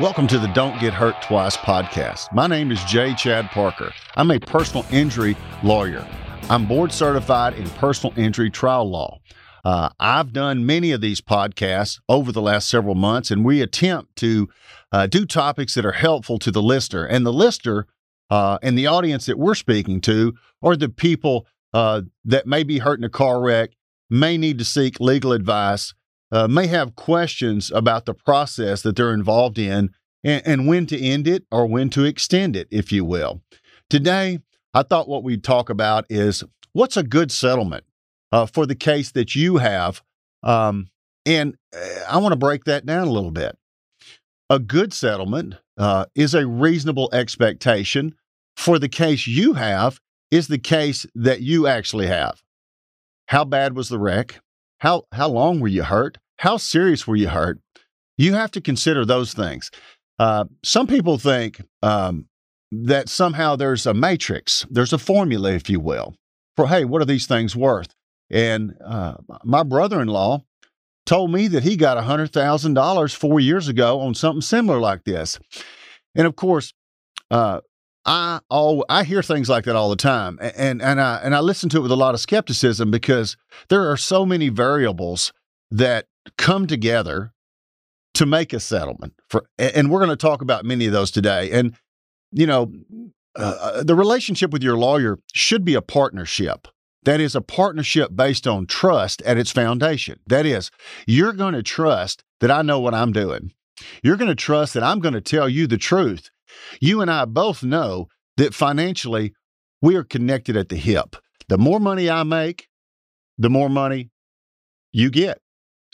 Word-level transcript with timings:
Welcome 0.00 0.26
to 0.26 0.40
the 0.40 0.48
Don't 0.48 0.80
Get 0.80 0.92
Hurt 0.92 1.22
Twice 1.22 1.56
podcast. 1.56 2.32
My 2.32 2.48
name 2.48 2.72
is 2.72 2.82
J. 2.82 3.14
Chad 3.14 3.48
Parker. 3.50 3.92
I'm 4.16 4.32
a 4.32 4.40
personal 4.40 4.84
injury 4.90 5.36
lawyer. 5.62 6.04
I'm 6.50 6.66
board 6.66 6.90
certified 6.90 7.54
in 7.54 7.70
personal 7.70 8.12
injury 8.18 8.50
trial 8.50 8.90
law. 8.90 9.20
Uh, 9.64 9.90
I've 10.00 10.32
done 10.32 10.66
many 10.66 10.90
of 10.90 11.00
these 11.00 11.20
podcasts 11.20 12.00
over 12.08 12.32
the 12.32 12.42
last 12.42 12.68
several 12.68 12.96
months, 12.96 13.30
and 13.30 13.44
we 13.44 13.62
attempt 13.62 14.16
to 14.16 14.48
uh, 14.90 15.06
do 15.06 15.24
topics 15.24 15.76
that 15.76 15.86
are 15.86 15.92
helpful 15.92 16.40
to 16.40 16.50
the 16.50 16.62
listener. 16.62 17.04
And 17.04 17.24
the 17.24 17.32
listener 17.32 17.86
uh, 18.30 18.58
and 18.64 18.76
the 18.76 18.88
audience 18.88 19.26
that 19.26 19.38
we're 19.38 19.54
speaking 19.54 20.00
to 20.00 20.34
are 20.60 20.74
the 20.74 20.88
people 20.88 21.46
uh, 21.72 22.02
that 22.24 22.48
may 22.48 22.64
be 22.64 22.80
hurt 22.80 22.98
in 22.98 23.04
a 23.04 23.08
car 23.08 23.40
wreck, 23.40 23.70
may 24.10 24.38
need 24.38 24.58
to 24.58 24.64
seek 24.64 24.98
legal 24.98 25.30
advice, 25.30 25.94
uh, 26.32 26.48
may 26.48 26.66
have 26.66 26.96
questions 26.96 27.70
about 27.70 28.06
the 28.06 28.14
process 28.14 28.82
that 28.82 28.96
they're 28.96 29.14
involved 29.14 29.58
in 29.58 29.90
and, 30.22 30.42
and 30.46 30.68
when 30.68 30.86
to 30.86 31.00
end 31.00 31.28
it 31.28 31.44
or 31.50 31.66
when 31.66 31.90
to 31.90 32.04
extend 32.04 32.56
it, 32.56 32.68
if 32.70 32.90
you 32.90 33.04
will. 33.04 33.42
Today, 33.90 34.40
I 34.72 34.82
thought 34.82 35.08
what 35.08 35.22
we'd 35.22 35.44
talk 35.44 35.70
about 35.70 36.06
is 36.08 36.42
what's 36.72 36.96
a 36.96 37.02
good 37.02 37.30
settlement 37.30 37.84
uh, 38.32 38.46
for 38.46 38.66
the 38.66 38.74
case 38.74 39.12
that 39.12 39.34
you 39.34 39.58
have. 39.58 40.02
Um, 40.42 40.88
and 41.24 41.56
uh, 41.74 42.00
I 42.08 42.18
want 42.18 42.32
to 42.32 42.38
break 42.38 42.64
that 42.64 42.84
down 42.84 43.06
a 43.06 43.12
little 43.12 43.30
bit. 43.30 43.56
A 44.50 44.58
good 44.58 44.92
settlement 44.92 45.54
uh, 45.78 46.06
is 46.14 46.34
a 46.34 46.46
reasonable 46.46 47.08
expectation 47.12 48.14
for 48.56 48.78
the 48.78 48.88
case 48.88 49.26
you 49.26 49.54
have, 49.54 50.00
is 50.30 50.48
the 50.48 50.58
case 50.58 51.06
that 51.14 51.40
you 51.40 51.66
actually 51.66 52.06
have. 52.06 52.42
How 53.26 53.44
bad 53.44 53.76
was 53.76 53.88
the 53.88 53.98
wreck? 53.98 54.40
How, 54.84 55.04
how 55.12 55.30
long 55.30 55.60
were 55.60 55.68
you 55.68 55.82
hurt? 55.82 56.18
How 56.36 56.58
serious 56.58 57.06
were 57.06 57.16
you 57.16 57.28
hurt? 57.28 57.58
You 58.18 58.34
have 58.34 58.50
to 58.50 58.60
consider 58.60 59.06
those 59.06 59.32
things. 59.32 59.70
Uh, 60.18 60.44
some 60.62 60.86
people 60.86 61.16
think 61.16 61.62
um, 61.82 62.26
that 62.70 63.08
somehow 63.08 63.56
there's 63.56 63.86
a 63.86 63.94
matrix, 63.94 64.66
there's 64.68 64.92
a 64.92 64.98
formula, 64.98 65.52
if 65.52 65.70
you 65.70 65.80
will, 65.80 66.14
for 66.54 66.68
hey, 66.68 66.84
what 66.84 67.00
are 67.00 67.06
these 67.06 67.26
things 67.26 67.56
worth? 67.56 67.94
And 68.28 68.74
uh, 68.84 69.14
my 69.42 69.62
brother 69.62 70.02
in 70.02 70.08
law 70.08 70.44
told 71.06 71.32
me 71.32 71.48
that 71.48 71.62
he 71.62 71.76
got 71.76 71.96
$100,000 71.96 73.14
four 73.14 73.40
years 73.40 73.68
ago 73.68 74.00
on 74.00 74.14
something 74.14 74.42
similar 74.42 74.80
like 74.80 75.04
this. 75.04 75.38
And 76.14 76.26
of 76.26 76.36
course, 76.36 76.74
uh, 77.30 77.60
I 78.06 78.40
all 78.50 78.84
I 78.88 79.04
hear 79.04 79.22
things 79.22 79.48
like 79.48 79.64
that 79.64 79.76
all 79.76 79.90
the 79.90 79.96
time, 79.96 80.38
and 80.40 80.82
and 80.82 81.00
I 81.00 81.20
and 81.22 81.34
I 81.34 81.40
listen 81.40 81.68
to 81.70 81.78
it 81.78 81.82
with 81.82 81.90
a 81.90 81.96
lot 81.96 82.14
of 82.14 82.20
skepticism 82.20 82.90
because 82.90 83.36
there 83.68 83.90
are 83.90 83.96
so 83.96 84.26
many 84.26 84.48
variables 84.50 85.32
that 85.70 86.06
come 86.36 86.66
together 86.66 87.32
to 88.14 88.26
make 88.26 88.52
a 88.52 88.60
settlement 88.60 89.14
for 89.28 89.46
and 89.58 89.90
we're 89.90 89.98
going 89.98 90.10
to 90.10 90.16
talk 90.16 90.42
about 90.42 90.64
many 90.64 90.86
of 90.86 90.92
those 90.92 91.10
today. 91.10 91.50
And 91.50 91.74
you 92.30 92.46
know 92.46 92.72
uh, 93.36 93.56
uh, 93.60 93.82
the 93.82 93.94
relationship 93.94 94.50
with 94.50 94.62
your 94.62 94.76
lawyer 94.76 95.18
should 95.32 95.64
be 95.64 95.74
a 95.74 95.82
partnership. 95.82 96.68
That 97.02 97.20
is 97.20 97.34
a 97.34 97.40
partnership 97.40 98.14
based 98.14 98.46
on 98.46 98.66
trust 98.66 99.20
at 99.22 99.36
its 99.36 99.50
foundation. 99.50 100.20
That 100.26 100.46
is 100.46 100.70
you're 101.06 101.32
going 101.32 101.54
to 101.54 101.62
trust 101.62 102.22
that 102.40 102.50
i 102.50 102.62
know 102.62 102.80
what 102.80 102.94
i'm 102.94 103.12
doing. 103.12 103.52
You're 104.02 104.16
going 104.16 104.28
to 104.28 104.34
trust 104.34 104.74
that 104.74 104.82
i'm 104.82 105.00
going 105.00 105.14
to 105.14 105.20
tell 105.20 105.48
you 105.48 105.66
the 105.66 105.78
truth 105.78 106.30
you 106.80 107.00
and 107.00 107.10
i 107.10 107.24
both 107.24 107.62
know 107.62 108.08
that 108.36 108.54
financially 108.54 109.32
we 109.82 109.96
are 109.96 110.04
connected 110.04 110.56
at 110.56 110.68
the 110.68 110.76
hip 110.76 111.16
the 111.48 111.58
more 111.58 111.80
money 111.80 112.08
i 112.10 112.22
make 112.22 112.68
the 113.38 113.50
more 113.50 113.68
money 113.68 114.10
you 114.92 115.10
get 115.10 115.38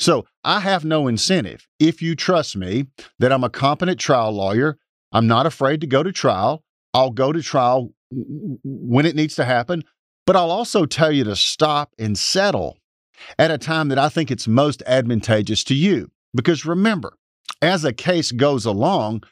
so 0.00 0.25
I 0.42 0.61
have 0.61 0.83
no 0.83 1.06
incentive. 1.08 1.69
If 1.78 2.00
you 2.00 2.16
trust 2.16 2.56
me 2.56 2.86
that 3.19 3.31
I'm 3.31 3.44
a 3.44 3.50
competent 3.50 4.00
trial 4.00 4.33
lawyer, 4.33 4.78
I'm 5.12 5.27
not 5.27 5.44
afraid 5.44 5.83
to 5.83 5.86
go 5.86 6.03
to 6.03 6.11
trial. 6.11 6.64
I'll 6.94 7.10
go 7.10 7.32
to 7.32 7.43
trial 7.43 7.93
when 8.10 9.04
it 9.04 9.15
needs 9.15 9.37
to 9.37 9.44
happen, 9.44 9.84
but 10.26 10.37
I'll 10.37 10.50
also 10.50 10.87
tell 10.87 11.12
you 11.12 11.25
to 11.25 11.37
stop 11.37 11.93
and 11.99 12.19
settle 12.19 12.78
at 13.38 13.50
a 13.50 13.59
time 13.59 13.88
that 13.88 13.99
I 13.99 14.09
think 14.09 14.31
it's 14.31 14.49
most 14.49 14.82
advantageous 14.87 15.62
to 15.65 15.75
you. 15.75 16.10
Because 16.34 16.65
remember, 16.65 17.12
as 17.60 17.84
a 17.84 17.93
case 17.93 18.32
goes 18.32 18.65
along, 18.65 19.25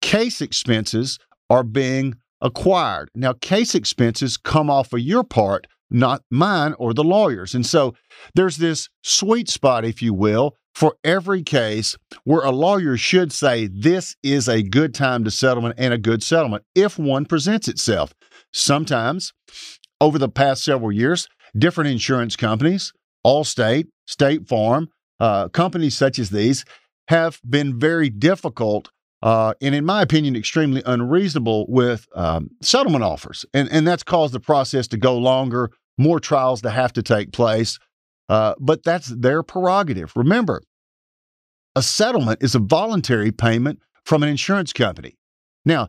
case 0.00 0.40
expenses 0.40 1.18
are 1.50 1.64
being 1.64 2.16
acquired. 2.40 3.10
Now, 3.14 3.32
case 3.32 3.74
expenses 3.74 4.36
come 4.36 4.70
off 4.70 4.92
of 4.92 5.00
your 5.00 5.24
part 5.24 5.66
not 5.90 6.22
mine 6.30 6.74
or 6.78 6.92
the 6.92 7.04
lawyers. 7.04 7.54
And 7.54 7.64
so 7.64 7.94
there's 8.34 8.58
this 8.58 8.88
sweet 9.02 9.48
spot, 9.48 9.84
if 9.84 10.02
you 10.02 10.12
will, 10.12 10.54
for 10.74 10.96
every 11.02 11.42
case 11.42 11.96
where 12.24 12.42
a 12.42 12.50
lawyer 12.50 12.96
should 12.96 13.32
say 13.32 13.66
this 13.66 14.14
is 14.22 14.48
a 14.48 14.62
good 14.62 14.94
time 14.94 15.24
to 15.24 15.30
settlement 15.30 15.74
and 15.78 15.92
a 15.92 15.98
good 15.98 16.22
settlement 16.22 16.64
if 16.74 16.98
one 16.98 17.24
presents 17.24 17.68
itself. 17.68 18.12
Sometimes, 18.52 19.32
over 20.00 20.18
the 20.18 20.28
past 20.28 20.62
several 20.62 20.92
years, 20.92 21.26
different 21.56 21.90
insurance 21.90 22.36
companies, 22.36 22.92
Allstate, 23.26 23.86
State 24.06 24.46
Farm, 24.46 24.88
uh, 25.18 25.48
companies 25.48 25.96
such 25.96 26.18
as 26.18 26.30
these 26.30 26.64
have 27.08 27.40
been 27.48 27.78
very 27.78 28.08
difficult 28.10 28.90
uh, 29.22 29.54
and 29.60 29.74
in 29.74 29.84
my 29.84 30.02
opinion, 30.02 30.36
extremely 30.36 30.82
unreasonable 30.86 31.66
with 31.68 32.06
um, 32.14 32.50
settlement 32.62 33.04
offers. 33.04 33.44
And, 33.52 33.68
and 33.70 33.86
that's 33.86 34.02
caused 34.02 34.34
the 34.34 34.40
process 34.40 34.86
to 34.88 34.96
go 34.96 35.18
longer, 35.18 35.70
more 35.96 36.20
trials 36.20 36.62
to 36.62 36.70
have 36.70 36.92
to 36.94 37.02
take 37.02 37.32
place. 37.32 37.78
Uh, 38.28 38.54
but 38.60 38.82
that's 38.82 39.08
their 39.08 39.42
prerogative. 39.42 40.12
Remember, 40.14 40.62
a 41.74 41.82
settlement 41.82 42.42
is 42.42 42.54
a 42.54 42.58
voluntary 42.60 43.32
payment 43.32 43.80
from 44.04 44.22
an 44.22 44.28
insurance 44.28 44.72
company. 44.72 45.16
Now, 45.64 45.88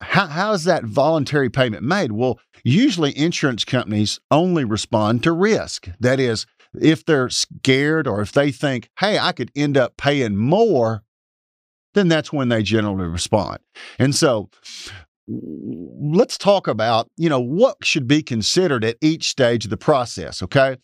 how, 0.00 0.26
how 0.26 0.52
is 0.52 0.64
that 0.64 0.84
voluntary 0.84 1.48
payment 1.48 1.84
made? 1.84 2.12
Well, 2.12 2.40
usually 2.64 3.16
insurance 3.16 3.64
companies 3.64 4.20
only 4.30 4.64
respond 4.64 5.22
to 5.22 5.32
risk. 5.32 5.88
That 6.00 6.18
is, 6.18 6.46
if 6.80 7.04
they're 7.04 7.30
scared 7.30 8.06
or 8.06 8.20
if 8.20 8.32
they 8.32 8.50
think, 8.50 8.88
hey, 8.98 9.18
I 9.18 9.32
could 9.32 9.52
end 9.54 9.76
up 9.76 9.96
paying 9.96 10.36
more 10.36 11.02
then 11.94 12.08
that's 12.08 12.32
when 12.32 12.48
they 12.48 12.62
generally 12.62 13.06
respond. 13.06 13.58
And 13.98 14.14
so 14.14 14.50
let's 15.28 16.36
talk 16.36 16.66
about, 16.66 17.08
you 17.16 17.28
know, 17.28 17.40
what 17.40 17.76
should 17.84 18.06
be 18.06 18.22
considered 18.22 18.84
at 18.84 18.96
each 19.00 19.28
stage 19.28 19.64
of 19.64 19.70
the 19.70 19.76
process, 19.76 20.42
okay? 20.42 20.76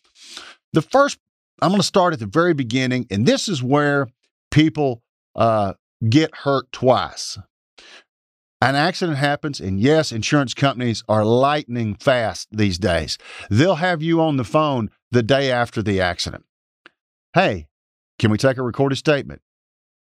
The 0.73 0.81
first 0.81 1.17
I'm 1.61 1.69
going 1.69 1.81
to 1.81 1.87
start 1.87 2.13
at 2.13 2.19
the 2.19 2.25
very 2.25 2.53
beginning 2.53 3.05
and 3.09 3.25
this 3.25 3.49
is 3.49 3.61
where 3.61 4.07
people 4.51 5.01
uh, 5.35 5.73
get 6.07 6.33
hurt 6.35 6.71
twice. 6.71 7.37
An 8.61 8.75
accident 8.75 9.17
happens, 9.17 9.61
and 9.61 9.79
yes, 9.79 10.11
insurance 10.11 10.53
companies 10.53 11.01
are 11.07 11.23
lightning 11.23 11.95
fast 11.95 12.49
these 12.51 12.77
days. 12.77 13.17
They'll 13.49 13.75
have 13.75 14.01
you 14.01 14.19
on 14.19 14.35
the 14.35 14.43
phone 14.43 14.89
the 15.11 15.23
day 15.23 15.49
after 15.49 15.81
the 15.81 16.01
accident. 16.01 16.43
Hey, 17.33 17.67
can 18.17 18.31
we 18.31 18.37
take 18.37 18.57
a 18.57 18.63
recorded 18.63 18.97
statement? 18.97 19.41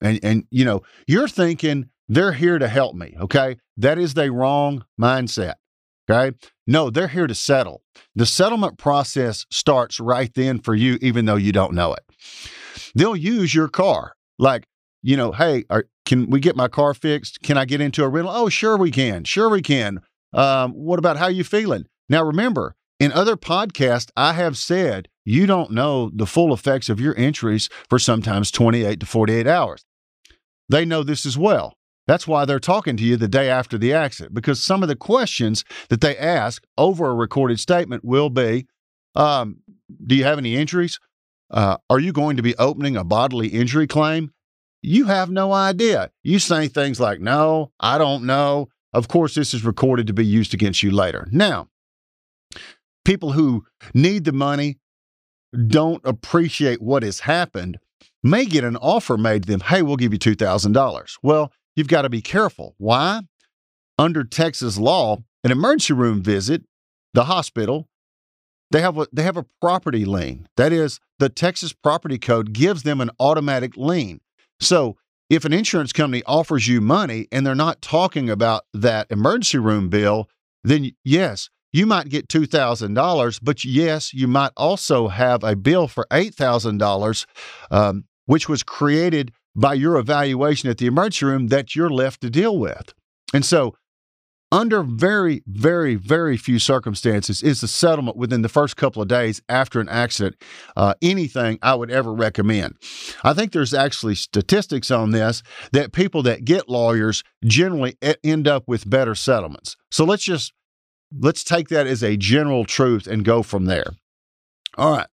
And 0.01 0.19
and 0.23 0.43
you 0.49 0.65
know, 0.65 0.81
you're 1.07 1.27
thinking 1.27 1.89
they're 2.07 2.33
here 2.33 2.59
to 2.59 2.67
help 2.67 2.95
me, 2.95 3.15
okay? 3.19 3.57
That 3.77 3.97
is 3.97 4.13
the 4.13 4.31
wrong 4.31 4.85
mindset. 4.99 5.55
Okay? 6.09 6.35
No, 6.67 6.89
they're 6.89 7.07
here 7.07 7.27
to 7.27 7.35
settle. 7.35 7.81
The 8.15 8.25
settlement 8.25 8.77
process 8.77 9.45
starts 9.49 9.99
right 9.99 10.31
then 10.33 10.59
for 10.59 10.75
you 10.75 10.97
even 11.01 11.25
though 11.25 11.35
you 11.35 11.51
don't 11.51 11.73
know 11.73 11.93
it. 11.93 12.03
They'll 12.93 13.15
use 13.15 13.53
your 13.53 13.67
car. 13.67 14.13
Like, 14.37 14.65
you 15.01 15.17
know, 15.17 15.31
hey, 15.31 15.65
are, 15.69 15.85
can 16.05 16.29
we 16.29 16.39
get 16.39 16.55
my 16.55 16.67
car 16.67 16.93
fixed? 16.93 17.41
Can 17.41 17.57
I 17.57 17.65
get 17.65 17.81
into 17.81 18.03
a 18.03 18.09
rental? 18.09 18.33
Oh, 18.33 18.49
sure 18.49 18.77
we 18.77 18.91
can. 18.91 19.23
Sure 19.23 19.49
we 19.49 19.61
can. 19.61 20.01
Um, 20.33 20.73
what 20.73 20.99
about 20.99 21.17
how 21.17 21.27
you 21.27 21.43
feeling? 21.43 21.85
Now 22.09 22.23
remember, 22.23 22.75
in 23.05 23.11
other 23.11 23.37
podcasts, 23.37 24.09
I 24.17 24.33
have 24.33 24.57
said 24.57 25.09
you 25.23 25.45
don't 25.45 25.69
know 25.69 26.09
the 26.11 26.25
full 26.25 26.51
effects 26.51 26.89
of 26.89 26.99
your 26.99 27.13
injuries 27.13 27.69
for 27.87 27.99
sometimes 27.99 28.49
28 28.49 28.99
to 28.99 29.05
48 29.05 29.45
hours. 29.45 29.85
They 30.69 30.85
know 30.85 31.03
this 31.03 31.23
as 31.23 31.37
well. 31.37 31.77
That's 32.07 32.27
why 32.27 32.45
they're 32.45 32.59
talking 32.59 32.97
to 32.97 33.03
you 33.03 33.15
the 33.15 33.27
day 33.27 33.47
after 33.47 33.77
the 33.77 33.93
accident, 33.93 34.33
because 34.33 34.59
some 34.59 34.81
of 34.81 34.89
the 34.89 34.95
questions 34.95 35.63
that 35.89 36.01
they 36.01 36.17
ask 36.17 36.63
over 36.79 37.07
a 37.07 37.13
recorded 37.13 37.59
statement 37.59 38.03
will 38.03 38.31
be 38.31 38.65
um, 39.13 39.57
Do 40.03 40.15
you 40.15 40.23
have 40.23 40.39
any 40.39 40.55
injuries? 40.55 40.99
Uh, 41.51 41.77
are 41.91 41.99
you 41.99 42.11
going 42.11 42.37
to 42.37 42.43
be 42.43 42.55
opening 42.57 42.97
a 42.97 43.03
bodily 43.03 43.49
injury 43.49 43.85
claim? 43.85 44.31
You 44.81 45.05
have 45.05 45.29
no 45.29 45.53
idea. 45.53 46.09
You 46.23 46.39
say 46.39 46.69
things 46.69 46.99
like, 46.99 47.19
No, 47.19 47.71
I 47.79 47.99
don't 47.99 48.23
know. 48.23 48.69
Of 48.93 49.07
course, 49.09 49.35
this 49.35 49.53
is 49.53 49.63
recorded 49.63 50.07
to 50.07 50.13
be 50.13 50.25
used 50.25 50.55
against 50.55 50.81
you 50.81 50.89
later. 50.89 51.27
Now, 51.31 51.67
people 53.05 53.31
who 53.31 53.63
need 53.93 54.25
the 54.25 54.33
money 54.33 54.77
don't 55.67 56.01
appreciate 56.03 56.81
what 56.81 57.03
has 57.03 57.21
happened 57.21 57.77
may 58.21 58.45
get 58.45 58.63
an 58.63 58.75
offer 58.77 59.17
made 59.17 59.43
to 59.43 59.51
them 59.51 59.61
hey, 59.61 59.81
we'll 59.81 59.95
give 59.95 60.11
you 60.11 60.19
$2,000. 60.19 61.17
Well, 61.23 61.51
you've 61.75 61.87
got 61.87 62.01
to 62.01 62.09
be 62.09 62.21
careful. 62.21 62.75
Why? 62.77 63.21
Under 63.97 64.23
Texas 64.23 64.77
law, 64.77 65.23
an 65.43 65.51
emergency 65.51 65.93
room 65.93 66.21
visit, 66.21 66.63
the 67.13 67.25
hospital, 67.25 67.87
they 68.71 68.81
have 68.81 68.97
a, 68.97 69.07
they 69.13 69.23
have 69.23 69.37
a 69.37 69.45
property 69.61 70.03
lien. 70.03 70.47
That 70.57 70.73
is, 70.73 70.99
the 71.19 71.29
Texas 71.29 71.71
property 71.71 72.17
code 72.17 72.51
gives 72.51 72.83
them 72.83 72.99
an 72.99 73.11
automatic 73.19 73.77
lien. 73.77 74.19
So 74.59 74.97
if 75.29 75.45
an 75.45 75.53
insurance 75.53 75.93
company 75.93 76.23
offers 76.25 76.67
you 76.67 76.81
money 76.81 77.27
and 77.31 77.45
they're 77.45 77.55
not 77.55 77.81
talking 77.81 78.29
about 78.29 78.63
that 78.73 79.07
emergency 79.09 79.59
room 79.59 79.89
bill, 79.89 80.29
then 80.63 80.91
yes, 81.03 81.49
you 81.75 81.85
might 81.85 82.07
get 82.07 82.29
$2,000, 82.29 83.39
but 83.43 83.65
yes, 83.65 84.13
you 84.13 84.29
might 84.29 84.51
also 84.55 85.09
have 85.09 85.43
a 85.43 85.57
bill 85.57 85.89
for 85.89 86.07
$8,000, 86.09 87.25
um, 87.69 88.05
which 88.27 88.47
was 88.47 88.63
created 88.63 89.33
by 89.57 89.73
your 89.73 89.97
evaluation 89.97 90.69
at 90.69 90.77
the 90.77 90.85
emergency 90.85 91.25
room 91.25 91.47
that 91.47 91.75
you're 91.75 91.89
left 91.89 92.21
to 92.21 92.29
deal 92.29 92.57
with. 92.57 92.93
And 93.33 93.43
so 93.43 93.75
under 94.53 94.83
very, 94.83 95.43
very, 95.47 95.95
very 95.95 96.37
few 96.37 96.59
circumstances 96.59 97.43
is 97.43 97.59
the 97.59 97.67
settlement 97.67 98.15
within 98.15 98.41
the 98.41 98.47
first 98.47 98.77
couple 98.77 99.01
of 99.01 99.09
days 99.09 99.41
after 99.49 99.81
an 99.81 99.89
accident 99.89 100.37
uh, 100.77 100.93
anything 101.01 101.59
I 101.61 101.75
would 101.75 101.91
ever 101.91 102.13
recommend. 102.13 102.75
I 103.21 103.33
think 103.33 103.51
there's 103.51 103.73
actually 103.73 104.15
statistics 104.15 104.91
on 104.91 105.11
this 105.11 105.43
that 105.73 105.91
people 105.91 106.23
that 106.23 106.45
get 106.45 106.69
lawyers 106.69 107.21
generally 107.43 107.97
end 108.23 108.47
up 108.47 108.63
with 108.65 108.89
better 108.89 109.13
settlements. 109.13 109.75
So 109.91 110.05
let's 110.05 110.23
just 110.23 110.53
let's 111.17 111.43
take 111.43 111.69
that 111.69 111.87
as 111.87 112.03
a 112.03 112.17
general 112.17 112.65
truth 112.65 113.07
and 113.07 113.23
go 113.25 113.43
from 113.43 113.65
there. 113.65 113.93
All 114.77 114.91
right. 114.97 115.07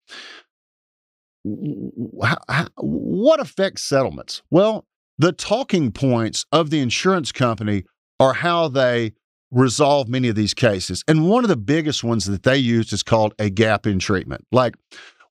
What 1.43 3.39
affects 3.39 3.83
settlements? 3.83 4.41
Well, 4.49 4.85
the 5.17 5.31
talking 5.31 5.91
points 5.91 6.45
of 6.51 6.69
the 6.69 6.79
insurance 6.79 7.31
company 7.31 7.83
are 8.19 8.33
how 8.33 8.67
they 8.67 9.13
resolve 9.51 10.07
many 10.07 10.29
of 10.29 10.35
these 10.35 10.53
cases. 10.53 11.03
And 11.07 11.27
one 11.27 11.43
of 11.43 11.49
the 11.49 11.57
biggest 11.57 12.03
ones 12.03 12.25
that 12.25 12.43
they 12.43 12.57
use 12.57 12.93
is 12.93 13.03
called 13.03 13.33
a 13.37 13.49
gap 13.49 13.85
in 13.85 13.99
treatment. 13.99 14.45
Like, 14.51 14.75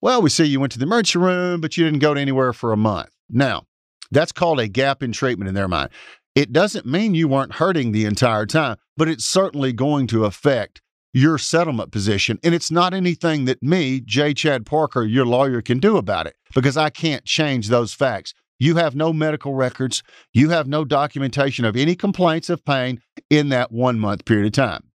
well, 0.00 0.20
we 0.22 0.30
see 0.30 0.44
you 0.44 0.60
went 0.60 0.72
to 0.72 0.78
the 0.78 0.84
emergency 0.84 1.18
room, 1.18 1.60
but 1.60 1.76
you 1.76 1.84
didn't 1.84 2.00
go 2.00 2.14
to 2.14 2.20
anywhere 2.20 2.52
for 2.52 2.72
a 2.72 2.76
month. 2.76 3.10
Now, 3.28 3.64
that's 4.10 4.32
called 4.32 4.60
a 4.60 4.68
gap 4.68 5.02
in 5.02 5.12
treatment 5.12 5.48
in 5.48 5.54
their 5.54 5.68
mind. 5.68 5.90
It 6.34 6.52
doesn't 6.52 6.86
mean 6.86 7.14
you 7.14 7.28
weren't 7.28 7.54
hurting 7.54 7.92
the 7.92 8.04
entire 8.04 8.46
time, 8.46 8.76
but 9.00 9.08
it's 9.08 9.24
certainly 9.24 9.72
going 9.72 10.06
to 10.06 10.26
affect 10.26 10.82
your 11.14 11.38
settlement 11.38 11.90
position. 11.90 12.38
And 12.44 12.54
it's 12.54 12.70
not 12.70 12.92
anything 12.92 13.46
that 13.46 13.62
me, 13.62 14.02
J. 14.02 14.34
Chad 14.34 14.66
Parker, 14.66 15.04
your 15.04 15.24
lawyer, 15.24 15.62
can 15.62 15.78
do 15.78 15.96
about 15.96 16.26
it 16.26 16.36
because 16.54 16.76
I 16.76 16.90
can't 16.90 17.24
change 17.24 17.68
those 17.68 17.94
facts. 17.94 18.34
You 18.58 18.76
have 18.76 18.94
no 18.94 19.14
medical 19.14 19.54
records. 19.54 20.02
You 20.34 20.50
have 20.50 20.68
no 20.68 20.84
documentation 20.84 21.64
of 21.64 21.78
any 21.78 21.94
complaints 21.94 22.50
of 22.50 22.62
pain 22.62 23.00
in 23.30 23.48
that 23.48 23.72
one 23.72 23.98
month 23.98 24.26
period 24.26 24.48
of 24.48 24.52
time. 24.52 24.90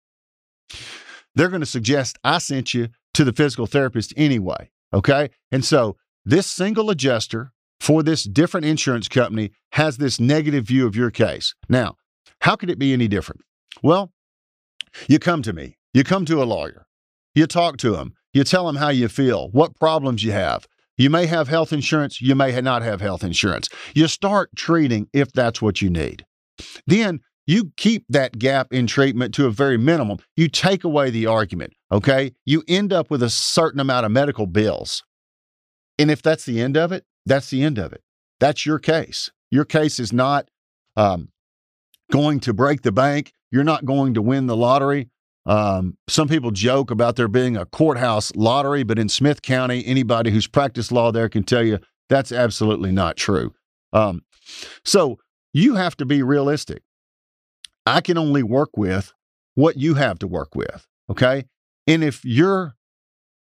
They're 1.35 1.51
going 1.51 1.61
to 1.61 1.67
suggest 1.67 2.19
I 2.25 2.39
sent 2.39 2.73
you 2.73 2.89
to 3.13 3.23
the 3.23 3.35
physical 3.35 3.67
therapist 3.67 4.15
anyway. 4.17 4.71
Okay. 4.95 5.29
And 5.53 5.63
so 5.63 5.99
this 6.25 6.47
single 6.47 6.89
adjuster 6.89 7.53
for 7.81 8.03
this 8.03 8.25
different 8.25 8.65
insurance 8.65 9.09
company 9.09 9.51
has 9.73 9.99
this 9.99 10.19
negative 10.19 10.65
view 10.65 10.87
of 10.87 10.97
your 10.97 11.11
case. 11.11 11.55
Now, 11.69 11.97
how 12.41 12.57
could 12.57 12.71
it 12.71 12.79
be 12.79 12.95
any 12.95 13.07
different? 13.07 13.43
Well, 13.83 14.13
you 15.09 15.19
come 15.19 15.43
to 15.43 15.53
me, 15.53 15.79
you 15.95 16.05
come 16.05 16.25
to 16.27 16.43
a 16.43 16.45
lawyer, 16.45 16.87
you 17.35 17.47
talk 17.47 17.77
to 17.79 17.97
him, 17.97 18.15
you 18.33 18.45
tell 18.45 18.69
him 18.69 18.77
how 18.77 18.89
you 18.89 19.09
feel, 19.09 19.49
what 19.51 19.77
problems 19.77 20.23
you 20.25 20.33
have, 20.33 20.67
you 20.97 21.09
may 21.09 21.27
have 21.27 21.49
health 21.49 21.73
insurance, 21.73 22.21
you 22.21 22.35
may 22.35 22.61
not 22.61 22.83
have 22.83 23.01
health 23.01 23.25
insurance. 23.25 23.71
You 23.95 24.07
start 24.07 24.51
treating 24.55 25.09
if 25.15 25.33
that's 25.33 25.63
what 25.63 25.81
you 25.81 25.89
need. 25.89 26.27
Then 26.87 27.21
you 27.47 27.73
keep 27.79 28.05
that 28.11 28.39
gap 28.39 28.71
in 28.71 28.87
treatment 28.87 29.33
to 29.35 29.47
a 29.47 29.51
very 29.51 29.79
minimum. 29.79 30.19
You 30.37 30.49
take 30.49 30.85
away 30.85 31.09
the 31.09 31.27
argument, 31.27 31.73
okay? 31.91 32.33
You 32.45 32.63
end 32.69 32.93
up 32.93 33.11
with 33.11 33.23
a 33.23 33.31
certain 33.31 33.81
amount 33.81 34.05
of 34.05 34.13
medical 34.13 34.47
bills. 34.47 35.03
And 35.99 36.11
if 36.11 36.21
that's 36.21 36.45
the 36.45 36.61
end 36.61 36.77
of 36.77 36.93
it, 36.93 37.07
that's 37.25 37.49
the 37.49 37.63
end 37.63 37.79
of 37.79 37.93
it. 37.95 38.03
That's 38.39 38.67
your 38.67 38.79
case. 38.79 39.31
Your 39.51 39.65
case 39.65 39.99
is 39.99 40.13
not 40.13 40.51
um, 40.97 41.31
going 42.11 42.41
to 42.41 42.53
break 42.53 42.83
the 42.83 42.93
bank. 42.93 43.33
You're 43.51 43.65
not 43.65 43.85
going 43.85 44.15
to 44.15 44.23
win 44.23 44.47
the 44.47 44.57
lottery. 44.57 45.09
Um, 45.47 45.97
some 46.09 46.29
people 46.29 46.51
joke 46.51 46.91
about 46.91 47.17
there 47.17 47.29
being 47.29 47.57
a 47.57 47.67
courthouse 47.67 48.35
lottery, 48.37 48.83
but 48.83 48.99
in 48.99 49.09
Smith 49.09 49.43
County, 49.43 49.85
anybody 49.87 50.31
who's 50.31 50.47
practiced 50.47 50.93
law 50.93 51.11
there 51.11 51.29
can 51.29 51.43
tell 51.43 51.63
you 51.65 51.79
that's 52.09 52.31
absolutely 52.31 52.93
not 52.93 53.17
true. 53.17 53.55
Um, 53.93 54.23
so 54.85 55.19
you 55.53 55.77
have 55.77 55.97
to 55.97 56.05
be 56.05 56.23
realistic. 56.23 56.83
I 57.87 58.01
can 58.01 58.19
only 58.19 58.43
work 58.43 58.77
with 58.77 59.13
what 59.55 59.77
you 59.77 59.95
have 59.95 60.19
to 60.21 60.27
work 60.27 60.55
with. 60.55 60.87
Okay. 61.11 61.47
And 61.87 62.05
if 62.05 62.25
you're 62.25 62.75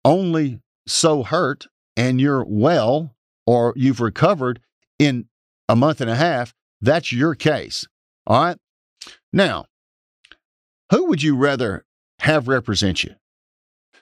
only 0.05 0.61
so 0.87 1.23
hurt 1.23 1.67
and 1.97 2.21
you're 2.21 2.45
well 2.45 3.15
or 3.47 3.73
you've 3.77 4.01
recovered 4.01 4.61
in 4.99 5.27
a 5.69 5.75
month 5.75 6.01
and 6.01 6.11
a 6.11 6.15
half, 6.15 6.55
that's 6.81 7.13
your 7.13 7.35
case. 7.35 7.87
All 8.27 8.43
right. 8.43 8.57
Now, 9.33 9.67
who 10.91 11.07
would 11.07 11.23
you 11.23 11.37
rather 11.37 11.85
have 12.21 12.49
represent 12.49 13.05
you? 13.05 13.15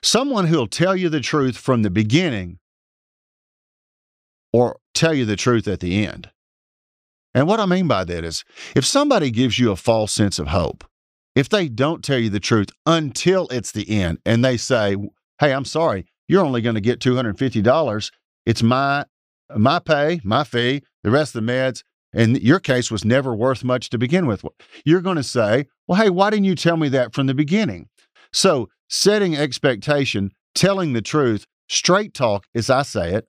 Someone 0.01 0.47
who'll 0.47 0.67
tell 0.67 0.95
you 0.95 1.09
the 1.09 1.19
truth 1.19 1.57
from 1.57 1.81
the 1.81 1.89
beginning 1.89 2.59
or 4.53 4.77
tell 4.93 5.13
you 5.13 5.25
the 5.25 5.35
truth 5.35 5.67
at 5.67 5.79
the 5.79 6.05
end. 6.05 6.29
And 7.33 7.47
what 7.47 7.59
I 7.59 7.65
mean 7.65 7.87
by 7.87 8.05
that 8.05 8.23
is 8.23 8.45
if 8.75 8.85
somebody 8.85 9.29
gives 9.29 9.59
you 9.59 9.71
a 9.71 9.75
false 9.75 10.11
sense 10.11 10.39
of 10.39 10.47
hope, 10.47 10.85
if 11.35 11.49
they 11.49 11.67
don't 11.67 12.03
tell 12.03 12.17
you 12.17 12.29
the 12.29 12.39
truth 12.39 12.69
until 12.85 13.47
it's 13.49 13.73
the 13.73 13.89
end 13.89 14.19
and 14.25 14.43
they 14.45 14.55
say, 14.55 14.95
"Hey, 15.39 15.51
I'm 15.51 15.65
sorry, 15.65 16.05
you're 16.27 16.45
only 16.45 16.61
going 16.61 16.75
to 16.75 16.81
get 16.81 16.99
$250. 17.01 18.11
It's 18.45 18.63
my 18.63 19.05
my 19.55 19.79
pay, 19.79 20.21
my 20.23 20.43
fee, 20.43 20.81
the 21.03 21.11
rest 21.11 21.35
of 21.35 21.45
the 21.45 21.51
meds, 21.51 21.83
and 22.15 22.41
your 22.41 22.59
case 22.59 22.89
was 22.89 23.05
never 23.05 23.35
worth 23.35 23.63
much 23.63 23.89
to 23.89 23.97
begin 23.97 24.25
with. 24.25 24.43
You're 24.85 25.01
going 25.01 25.17
to 25.17 25.23
say, 25.23 25.67
well, 25.87 26.01
hey, 26.01 26.09
why 26.09 26.29
didn't 26.29 26.45
you 26.45 26.55
tell 26.55 26.77
me 26.77 26.89
that 26.89 27.13
from 27.13 27.27
the 27.27 27.33
beginning? 27.33 27.89
So, 28.31 28.69
setting 28.89 29.35
expectation, 29.35 30.31
telling 30.55 30.93
the 30.93 31.01
truth, 31.01 31.45
straight 31.67 32.13
talk, 32.13 32.45
as 32.55 32.69
I 32.69 32.83
say 32.83 33.13
it, 33.13 33.27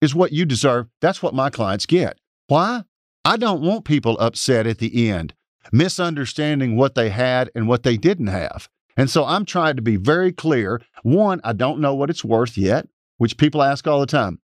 is 0.00 0.14
what 0.14 0.32
you 0.32 0.46
deserve. 0.46 0.88
That's 1.00 1.22
what 1.22 1.34
my 1.34 1.50
clients 1.50 1.86
get. 1.86 2.18
Why? 2.48 2.84
I 3.24 3.36
don't 3.36 3.60
want 3.60 3.84
people 3.84 4.18
upset 4.18 4.66
at 4.66 4.78
the 4.78 5.10
end, 5.10 5.34
misunderstanding 5.72 6.76
what 6.76 6.94
they 6.94 7.10
had 7.10 7.50
and 7.54 7.68
what 7.68 7.82
they 7.82 7.98
didn't 7.98 8.28
have. 8.28 8.68
And 8.96 9.10
so 9.10 9.24
I'm 9.24 9.44
trying 9.44 9.76
to 9.76 9.82
be 9.82 9.96
very 9.96 10.32
clear. 10.32 10.80
One, 11.02 11.40
I 11.44 11.52
don't 11.52 11.80
know 11.80 11.94
what 11.94 12.10
it's 12.10 12.24
worth 12.24 12.56
yet, 12.56 12.88
which 13.18 13.36
people 13.36 13.62
ask 13.62 13.86
all 13.86 14.00
the 14.00 14.06
time. 14.06 14.40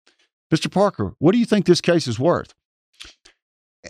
Mr. 0.53 0.69
Parker, 0.69 1.13
what 1.19 1.31
do 1.31 1.37
you 1.37 1.45
think 1.45 1.65
this 1.65 1.81
case 1.81 2.07
is 2.07 2.19
worth? 2.19 2.53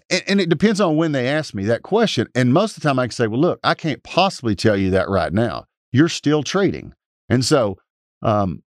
And, 0.10 0.24
and 0.28 0.42
it 0.42 0.50
depends 0.50 0.82
on 0.82 0.98
when 0.98 1.12
they 1.12 1.28
ask 1.28 1.54
me 1.54 1.66
that 1.66 1.84
question. 1.84 2.28
And 2.36 2.54
most 2.54 2.78
of 2.78 2.84
the 2.84 2.90
time, 2.90 3.00
I 3.00 3.06
can 3.06 3.12
say, 3.12 3.28
well, 3.28 3.40
look, 3.40 3.60
I 3.64 3.74
can't 3.74 4.04
possibly 4.04 4.56
tell 4.56 4.78
you 4.78 4.92
that 4.92 5.10
right 5.10 5.34
now. 5.34 5.66
You're 5.92 6.10
still 6.10 6.44
trading. 6.44 6.94
And 7.30 7.44
so, 7.44 7.78
um, 8.22 8.64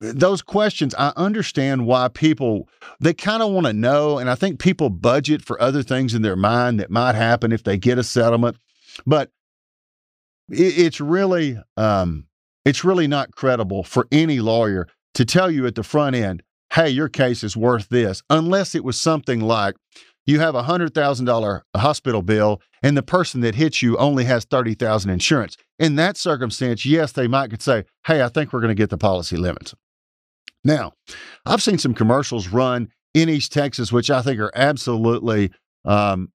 those 0.00 0.42
questions, 0.42 0.94
I 0.96 1.12
understand 1.16 1.86
why 1.86 2.08
people 2.08 2.68
they 3.00 3.12
kind 3.12 3.42
of 3.42 3.50
want 3.50 3.66
to 3.66 3.72
know, 3.72 4.18
and 4.18 4.30
I 4.30 4.36
think 4.36 4.60
people 4.60 4.90
budget 4.90 5.42
for 5.42 5.60
other 5.60 5.82
things 5.82 6.14
in 6.14 6.22
their 6.22 6.36
mind 6.36 6.78
that 6.78 6.90
might 6.90 7.16
happen 7.16 7.50
if 7.50 7.64
they 7.64 7.76
get 7.76 7.98
a 7.98 8.04
settlement. 8.04 8.56
But 9.06 9.30
it, 10.50 10.78
it's 10.78 11.00
really, 11.00 11.58
um, 11.76 12.26
it's 12.64 12.84
really 12.84 13.08
not 13.08 13.32
credible 13.32 13.82
for 13.82 14.06
any 14.12 14.38
lawyer 14.40 14.86
to 15.14 15.24
tell 15.24 15.50
you 15.50 15.66
at 15.66 15.74
the 15.74 15.82
front 15.82 16.14
end, 16.14 16.44
"Hey, 16.72 16.90
your 16.90 17.08
case 17.08 17.42
is 17.42 17.56
worth 17.56 17.88
this," 17.88 18.22
unless 18.30 18.76
it 18.76 18.84
was 18.84 19.00
something 19.00 19.40
like, 19.40 19.74
you 20.28 20.40
have 20.40 20.54
a 20.54 20.64
$100,000 20.64 21.62
hospital 21.74 22.20
bill 22.20 22.60
and 22.82 22.94
the 22.94 23.02
person 23.02 23.40
that 23.40 23.54
hits 23.54 23.80
you 23.80 23.96
only 23.96 24.24
has 24.24 24.44
30,000 24.44 25.10
insurance. 25.10 25.56
In 25.78 25.96
that 25.96 26.18
circumstance, 26.18 26.84
yes, 26.84 27.12
they 27.12 27.26
might 27.26 27.48
could 27.48 27.62
say, 27.62 27.84
"Hey, 28.06 28.22
I 28.22 28.28
think 28.28 28.52
we're 28.52 28.60
going 28.60 28.68
to 28.68 28.74
get 28.74 28.90
the 28.90 28.98
policy 28.98 29.38
limits." 29.38 29.74
Now, 30.62 30.92
I've 31.46 31.62
seen 31.62 31.78
some 31.78 31.94
commercials 31.94 32.48
run 32.48 32.90
in 33.14 33.30
East 33.30 33.52
Texas, 33.52 33.90
which 33.90 34.10
I 34.10 34.20
think 34.20 34.38
are 34.38 34.52
absolutely, 34.54 35.50
um, 35.86 36.30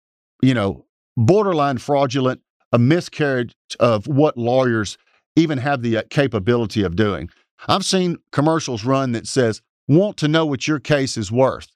you 0.42 0.52
know, 0.52 0.84
borderline 1.16 1.78
fraudulent, 1.78 2.42
a 2.72 2.78
miscarriage 2.78 3.54
of 3.80 4.06
what 4.06 4.36
lawyers 4.36 4.98
even 5.34 5.56
have 5.56 5.80
the 5.80 5.96
uh, 5.96 6.02
capability 6.10 6.82
of 6.82 6.94
doing. 6.94 7.30
I've 7.66 7.86
seen 7.86 8.18
commercials 8.32 8.84
run 8.84 9.12
that 9.12 9.26
says, 9.26 9.62
"Want 9.86 10.18
to 10.18 10.28
know 10.28 10.44
what 10.44 10.68
your 10.68 10.78
case 10.78 11.16
is 11.16 11.32
worth? 11.32 11.68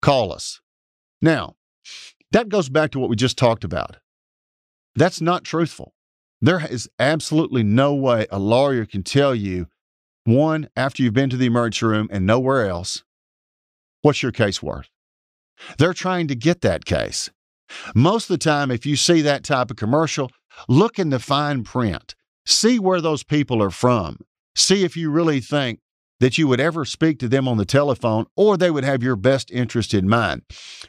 Call 0.00 0.32
us." 0.32 0.60
Now, 1.22 1.56
that 2.32 2.48
goes 2.48 2.68
back 2.68 2.90
to 2.92 2.98
what 2.98 3.10
we 3.10 3.16
just 3.16 3.36
talked 3.36 3.64
about. 3.64 3.96
That's 4.94 5.20
not 5.20 5.44
truthful. 5.44 5.94
There 6.40 6.66
is 6.66 6.88
absolutely 6.98 7.62
no 7.62 7.94
way 7.94 8.26
a 8.30 8.38
lawyer 8.38 8.86
can 8.86 9.02
tell 9.02 9.34
you, 9.34 9.66
one, 10.24 10.68
after 10.76 11.02
you've 11.02 11.14
been 11.14 11.30
to 11.30 11.36
the 11.36 11.46
emergency 11.46 11.86
room 11.86 12.08
and 12.10 12.26
nowhere 12.26 12.68
else, 12.68 13.02
what's 14.02 14.22
your 14.22 14.32
case 14.32 14.62
worth? 14.62 14.88
They're 15.78 15.92
trying 15.92 16.28
to 16.28 16.34
get 16.34 16.62
that 16.62 16.84
case. 16.84 17.30
Most 17.94 18.24
of 18.24 18.34
the 18.34 18.44
time, 18.44 18.70
if 18.70 18.86
you 18.86 18.96
see 18.96 19.20
that 19.22 19.44
type 19.44 19.70
of 19.70 19.76
commercial, 19.76 20.30
look 20.68 20.98
in 20.98 21.10
the 21.10 21.18
fine 21.18 21.62
print. 21.62 22.14
See 22.46 22.78
where 22.78 23.00
those 23.00 23.22
people 23.22 23.62
are 23.62 23.70
from. 23.70 24.18
See 24.54 24.82
if 24.84 24.96
you 24.96 25.10
really 25.10 25.40
think 25.40 25.80
that 26.20 26.38
you 26.38 26.46
would 26.46 26.60
ever 26.60 26.84
speak 26.84 27.18
to 27.18 27.28
them 27.28 27.48
on 27.48 27.56
the 27.56 27.64
telephone 27.64 28.26
or 28.36 28.56
they 28.56 28.70
would 28.70 28.84
have 28.84 29.02
your 29.02 29.16
best 29.16 29.50
interest 29.50 29.92
in 29.92 30.08
mind. 30.08 30.42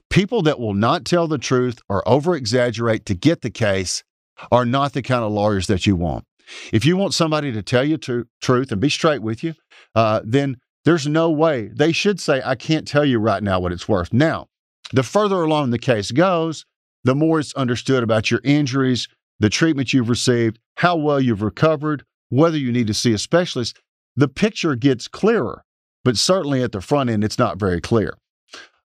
People 0.09 0.41
that 0.43 0.59
will 0.59 0.73
not 0.73 1.05
tell 1.05 1.27
the 1.27 1.37
truth 1.37 1.79
or 1.89 2.07
over 2.07 2.35
exaggerate 2.35 3.05
to 3.05 3.15
get 3.15 3.41
the 3.41 3.49
case 3.49 4.03
are 4.51 4.65
not 4.65 4.93
the 4.93 5.01
kind 5.01 5.23
of 5.23 5.31
lawyers 5.31 5.67
that 5.67 5.87
you 5.87 5.95
want. 5.95 6.25
If 6.73 6.85
you 6.85 6.97
want 6.97 7.13
somebody 7.13 7.51
to 7.53 7.61
tell 7.61 7.83
you 7.83 7.97
tr- 7.97 8.21
truth 8.41 8.71
and 8.71 8.81
be 8.81 8.89
straight 8.89 9.21
with 9.21 9.43
you, 9.43 9.53
uh, 9.95 10.21
then 10.23 10.57
there's 10.83 11.07
no 11.07 11.29
way 11.29 11.69
they 11.73 11.91
should 11.91 12.19
say, 12.19 12.41
I 12.43 12.55
can't 12.55 12.87
tell 12.87 13.05
you 13.05 13.19
right 13.19 13.41
now 13.41 13.59
what 13.59 13.71
it's 13.71 13.87
worth. 13.87 14.11
Now, 14.11 14.47
the 14.91 15.03
further 15.03 15.41
along 15.41 15.69
the 15.69 15.79
case 15.79 16.11
goes, 16.11 16.65
the 17.03 17.15
more 17.15 17.39
it's 17.39 17.53
understood 17.53 18.03
about 18.03 18.29
your 18.29 18.41
injuries, 18.43 19.07
the 19.39 19.49
treatment 19.49 19.93
you've 19.93 20.09
received, 20.09 20.59
how 20.77 20.95
well 20.95 21.19
you've 21.19 21.41
recovered, 21.41 22.03
whether 22.29 22.57
you 22.57 22.71
need 22.71 22.87
to 22.87 22.93
see 22.93 23.13
a 23.13 23.17
specialist. 23.17 23.79
The 24.15 24.27
picture 24.27 24.75
gets 24.75 25.07
clearer, 25.07 25.63
but 26.03 26.17
certainly 26.17 26.63
at 26.63 26.71
the 26.71 26.81
front 26.81 27.09
end, 27.09 27.23
it's 27.23 27.39
not 27.39 27.59
very 27.59 27.81
clear. 27.81 28.17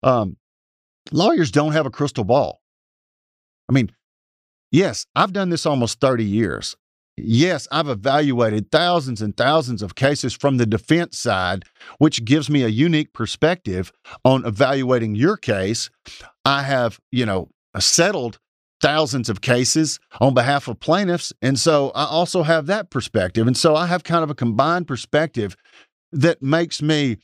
Um, 0.02 0.36
lawyers 1.10 1.50
don't 1.50 1.72
have 1.72 1.86
a 1.86 1.90
crystal 1.90 2.24
ball. 2.24 2.60
I 3.68 3.72
mean, 3.72 3.90
yes, 4.70 5.06
I've 5.16 5.32
done 5.32 5.50
this 5.50 5.66
almost 5.66 6.00
30 6.00 6.24
years. 6.24 6.76
Yes, 7.16 7.66
I've 7.72 7.88
evaluated 7.88 8.70
thousands 8.70 9.22
and 9.22 9.34
thousands 9.36 9.80
of 9.82 9.94
cases 9.94 10.34
from 10.34 10.58
the 10.58 10.66
defense 10.66 11.18
side, 11.18 11.64
which 11.98 12.24
gives 12.24 12.50
me 12.50 12.62
a 12.62 12.68
unique 12.68 13.14
perspective 13.14 13.90
on 14.24 14.44
evaluating 14.44 15.14
your 15.14 15.38
case. 15.38 15.88
I 16.44 16.62
have, 16.62 17.00
you 17.10 17.24
know, 17.24 17.48
settled 17.78 18.38
thousands 18.80 19.28
of 19.28 19.40
cases 19.40 19.98
on 20.20 20.34
behalf 20.34 20.68
of 20.68 20.78
plaintiffs. 20.80 21.32
And 21.40 21.58
so 21.58 21.90
I 21.94 22.04
also 22.04 22.42
have 22.42 22.66
that 22.66 22.90
perspective. 22.90 23.46
And 23.46 23.56
so 23.56 23.74
I 23.74 23.86
have 23.86 24.04
kind 24.04 24.22
of 24.22 24.30
a 24.30 24.34
combined 24.34 24.86
perspective 24.86 25.56
that 26.12 26.42
makes 26.42 26.82
me, 26.82 27.16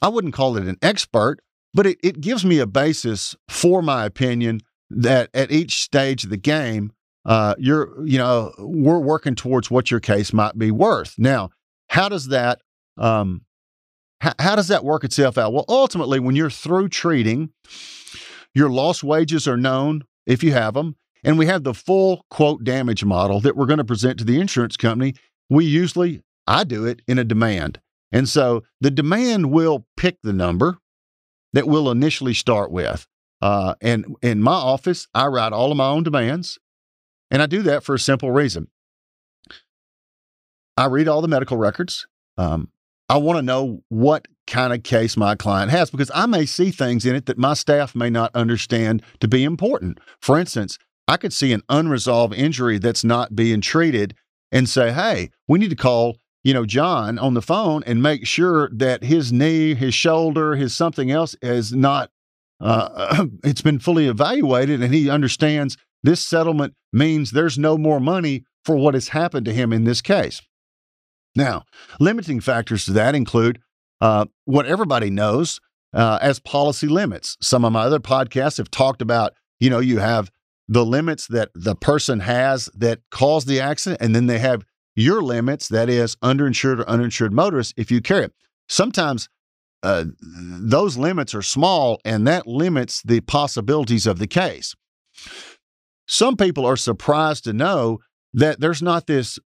I 0.00 0.08
wouldn't 0.08 0.34
call 0.34 0.56
it 0.56 0.66
an 0.66 0.78
expert, 0.82 1.40
but 1.74 1.86
it, 1.86 1.98
it 2.02 2.20
gives 2.20 2.44
me 2.44 2.58
a 2.58 2.66
basis 2.66 3.34
for 3.48 3.82
my 3.82 4.04
opinion 4.04 4.60
that 4.90 5.30
at 5.34 5.50
each 5.50 5.82
stage 5.82 6.24
of 6.24 6.30
the 6.30 6.36
game, 6.36 6.92
uh, 7.24 7.56
you're, 7.58 8.06
you 8.06 8.18
know, 8.18 8.52
we're 8.58 9.00
working 9.00 9.34
towards 9.34 9.70
what 9.70 9.90
your 9.90 10.00
case 10.00 10.32
might 10.32 10.56
be 10.56 10.70
worth. 10.70 11.16
Now, 11.18 11.50
how 11.88 12.08
does 12.08 12.28
that, 12.28 12.60
um, 12.96 13.42
how, 14.20 14.32
how 14.38 14.56
does 14.56 14.68
that 14.68 14.84
work 14.84 15.02
itself 15.02 15.36
out? 15.36 15.52
Well, 15.52 15.64
ultimately, 15.68 16.20
when 16.20 16.36
you're 16.36 16.50
through 16.50 16.88
treating, 16.88 17.50
your 18.54 18.70
lost 18.70 19.02
wages 19.02 19.48
are 19.48 19.56
known 19.56 20.04
if 20.26 20.42
you 20.42 20.52
have 20.52 20.74
them, 20.74 20.96
and 21.24 21.38
we 21.38 21.46
have 21.46 21.64
the 21.64 21.74
full 21.74 22.24
quote 22.30 22.64
damage 22.64 23.04
model 23.04 23.40
that 23.40 23.56
we're 23.56 23.66
going 23.66 23.78
to 23.78 23.84
present 23.84 24.18
to 24.18 24.24
the 24.24 24.40
insurance 24.40 24.76
company. 24.76 25.14
We 25.48 25.64
usually, 25.64 26.22
I 26.46 26.64
do 26.64 26.84
it 26.84 27.02
in 27.06 27.18
a 27.18 27.24
demand. 27.24 27.80
And 28.12 28.28
so 28.28 28.62
the 28.80 28.90
demand 28.90 29.50
will 29.50 29.86
pick 29.96 30.18
the 30.22 30.32
number 30.32 30.78
that 31.52 31.66
we'll 31.66 31.90
initially 31.90 32.34
start 32.34 32.70
with. 32.70 33.06
Uh, 33.42 33.74
and 33.80 34.16
in 34.22 34.42
my 34.42 34.52
office, 34.52 35.08
I 35.14 35.26
write 35.26 35.52
all 35.52 35.70
of 35.70 35.76
my 35.76 35.88
own 35.88 36.02
demands. 36.02 36.58
And 37.30 37.42
I 37.42 37.46
do 37.46 37.62
that 37.62 37.82
for 37.82 37.94
a 37.94 37.98
simple 37.98 38.30
reason. 38.30 38.68
I 40.76 40.86
read 40.86 41.08
all 41.08 41.22
the 41.22 41.28
medical 41.28 41.56
records. 41.56 42.06
Um, 42.36 42.70
I 43.08 43.16
want 43.16 43.38
to 43.38 43.42
know 43.42 43.82
what 43.88 44.28
kind 44.46 44.72
of 44.72 44.82
case 44.82 45.16
my 45.16 45.34
client 45.34 45.70
has 45.70 45.90
because 45.90 46.10
I 46.14 46.26
may 46.26 46.46
see 46.46 46.70
things 46.70 47.04
in 47.04 47.14
it 47.14 47.26
that 47.26 47.38
my 47.38 47.54
staff 47.54 47.94
may 47.94 48.10
not 48.10 48.34
understand 48.34 49.02
to 49.20 49.28
be 49.28 49.44
important. 49.44 49.98
For 50.20 50.38
instance, 50.38 50.78
I 51.08 51.16
could 51.16 51.32
see 51.32 51.52
an 51.52 51.62
unresolved 51.68 52.34
injury 52.34 52.78
that's 52.78 53.04
not 53.04 53.36
being 53.36 53.60
treated 53.60 54.14
and 54.50 54.68
say, 54.68 54.92
hey, 54.92 55.30
we 55.48 55.58
need 55.58 55.70
to 55.70 55.76
call 55.76 56.16
you 56.46 56.54
know, 56.54 56.64
John 56.64 57.18
on 57.18 57.34
the 57.34 57.42
phone 57.42 57.82
and 57.86 58.00
make 58.00 58.24
sure 58.24 58.70
that 58.72 59.02
his 59.02 59.32
knee, 59.32 59.74
his 59.74 59.94
shoulder, 59.94 60.54
his 60.54 60.76
something 60.76 61.10
else 61.10 61.34
is 61.42 61.72
not, 61.72 62.12
uh, 62.60 63.26
it's 63.42 63.62
been 63.62 63.80
fully 63.80 64.06
evaluated 64.06 64.80
and 64.80 64.94
he 64.94 65.10
understands 65.10 65.76
this 66.04 66.20
settlement 66.20 66.74
means 66.92 67.32
there's 67.32 67.58
no 67.58 67.76
more 67.76 67.98
money 67.98 68.44
for 68.64 68.76
what 68.76 68.94
has 68.94 69.08
happened 69.08 69.44
to 69.46 69.52
him 69.52 69.72
in 69.72 69.82
this 69.82 70.00
case. 70.00 70.40
Now, 71.34 71.64
limiting 71.98 72.38
factors 72.38 72.84
to 72.84 72.92
that 72.92 73.16
include 73.16 73.60
uh, 74.00 74.26
what 74.44 74.66
everybody 74.66 75.10
knows 75.10 75.60
uh, 75.94 76.18
as 76.20 76.38
policy 76.38 76.86
limits. 76.86 77.36
Some 77.40 77.64
of 77.64 77.72
my 77.72 77.82
other 77.82 78.00
podcasts 78.00 78.58
have 78.58 78.70
talked 78.70 79.02
about, 79.02 79.32
you 79.60 79.70
know, 79.70 79.78
you 79.78 79.98
have 79.98 80.30
the 80.68 80.84
limits 80.84 81.26
that 81.28 81.50
the 81.54 81.74
person 81.74 82.20
has 82.20 82.68
that 82.74 83.00
caused 83.10 83.46
the 83.46 83.60
accident, 83.60 84.02
and 84.02 84.14
then 84.14 84.26
they 84.26 84.38
have 84.38 84.64
your 84.94 85.22
limits, 85.22 85.68
that 85.68 85.88
is 85.88 86.16
underinsured 86.16 86.80
or 86.80 86.88
uninsured 86.88 87.32
motorists, 87.32 87.74
if 87.76 87.90
you 87.90 88.00
carry 88.00 88.24
it. 88.24 88.32
Sometimes 88.68 89.28
uh, 89.82 90.06
those 90.20 90.96
limits 90.96 91.34
are 91.34 91.42
small, 91.42 92.00
and 92.04 92.26
that 92.26 92.46
limits 92.46 93.02
the 93.02 93.20
possibilities 93.20 94.06
of 94.06 94.18
the 94.18 94.26
case. 94.26 94.74
Some 96.08 96.36
people 96.36 96.64
are 96.66 96.76
surprised 96.76 97.44
to 97.44 97.52
know 97.52 98.00
that 98.32 98.60
there's 98.60 98.82
not 98.82 99.06
this, 99.06 99.38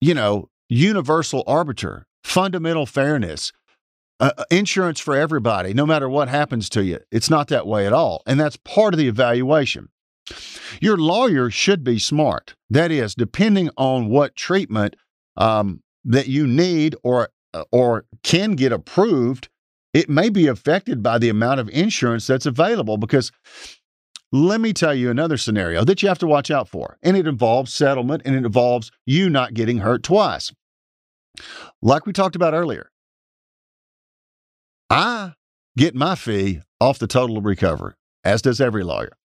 you 0.00 0.14
know, 0.14 0.48
universal 0.68 1.44
arbiter, 1.46 2.06
fundamental 2.24 2.86
fairness, 2.86 3.52
uh, 4.20 4.30
uh, 4.38 4.44
insurance 4.50 5.00
for 5.00 5.16
everybody, 5.16 5.74
no 5.74 5.84
matter 5.84 6.08
what 6.08 6.28
happens 6.28 6.68
to 6.70 6.84
you. 6.84 7.00
It's 7.10 7.30
not 7.30 7.48
that 7.48 7.66
way 7.66 7.86
at 7.86 7.92
all. 7.92 8.22
And 8.26 8.38
that's 8.38 8.56
part 8.56 8.94
of 8.94 8.98
the 8.98 9.08
evaluation. 9.08 9.88
Your 10.80 10.96
lawyer 10.96 11.50
should 11.50 11.84
be 11.84 11.98
smart. 11.98 12.54
That 12.70 12.90
is, 12.90 13.14
depending 13.14 13.70
on 13.76 14.08
what 14.08 14.36
treatment 14.36 14.96
um, 15.36 15.82
that 16.04 16.28
you 16.28 16.46
need 16.46 16.94
or 17.02 17.30
uh, 17.52 17.64
or 17.70 18.04
can 18.22 18.52
get 18.52 18.72
approved, 18.72 19.48
it 19.92 20.08
may 20.08 20.28
be 20.28 20.46
affected 20.46 21.02
by 21.02 21.18
the 21.18 21.28
amount 21.28 21.60
of 21.60 21.68
insurance 21.70 22.26
that's 22.26 22.46
available. 22.46 22.96
Because 22.96 23.30
let 24.32 24.60
me 24.60 24.72
tell 24.72 24.94
you 24.94 25.10
another 25.10 25.36
scenario 25.36 25.84
that 25.84 26.02
you 26.02 26.08
have 26.08 26.18
to 26.18 26.26
watch 26.26 26.50
out 26.50 26.68
for, 26.68 26.98
and 27.02 27.16
it 27.16 27.26
involves 27.26 27.72
settlement 27.72 28.22
and 28.24 28.34
it 28.34 28.44
involves 28.44 28.90
you 29.06 29.28
not 29.28 29.54
getting 29.54 29.78
hurt 29.78 30.02
twice. 30.02 30.52
Like 31.82 32.06
we 32.06 32.12
talked 32.12 32.36
about 32.36 32.54
earlier, 32.54 32.90
I 34.94 35.32
get 35.76 35.96
my 35.96 36.14
fee 36.14 36.60
off 36.80 37.00
the 37.00 37.08
total 37.08 37.40
recovery, 37.40 37.94
as 38.22 38.42
does 38.42 38.60
every 38.60 38.84
lawyer. 38.84 39.16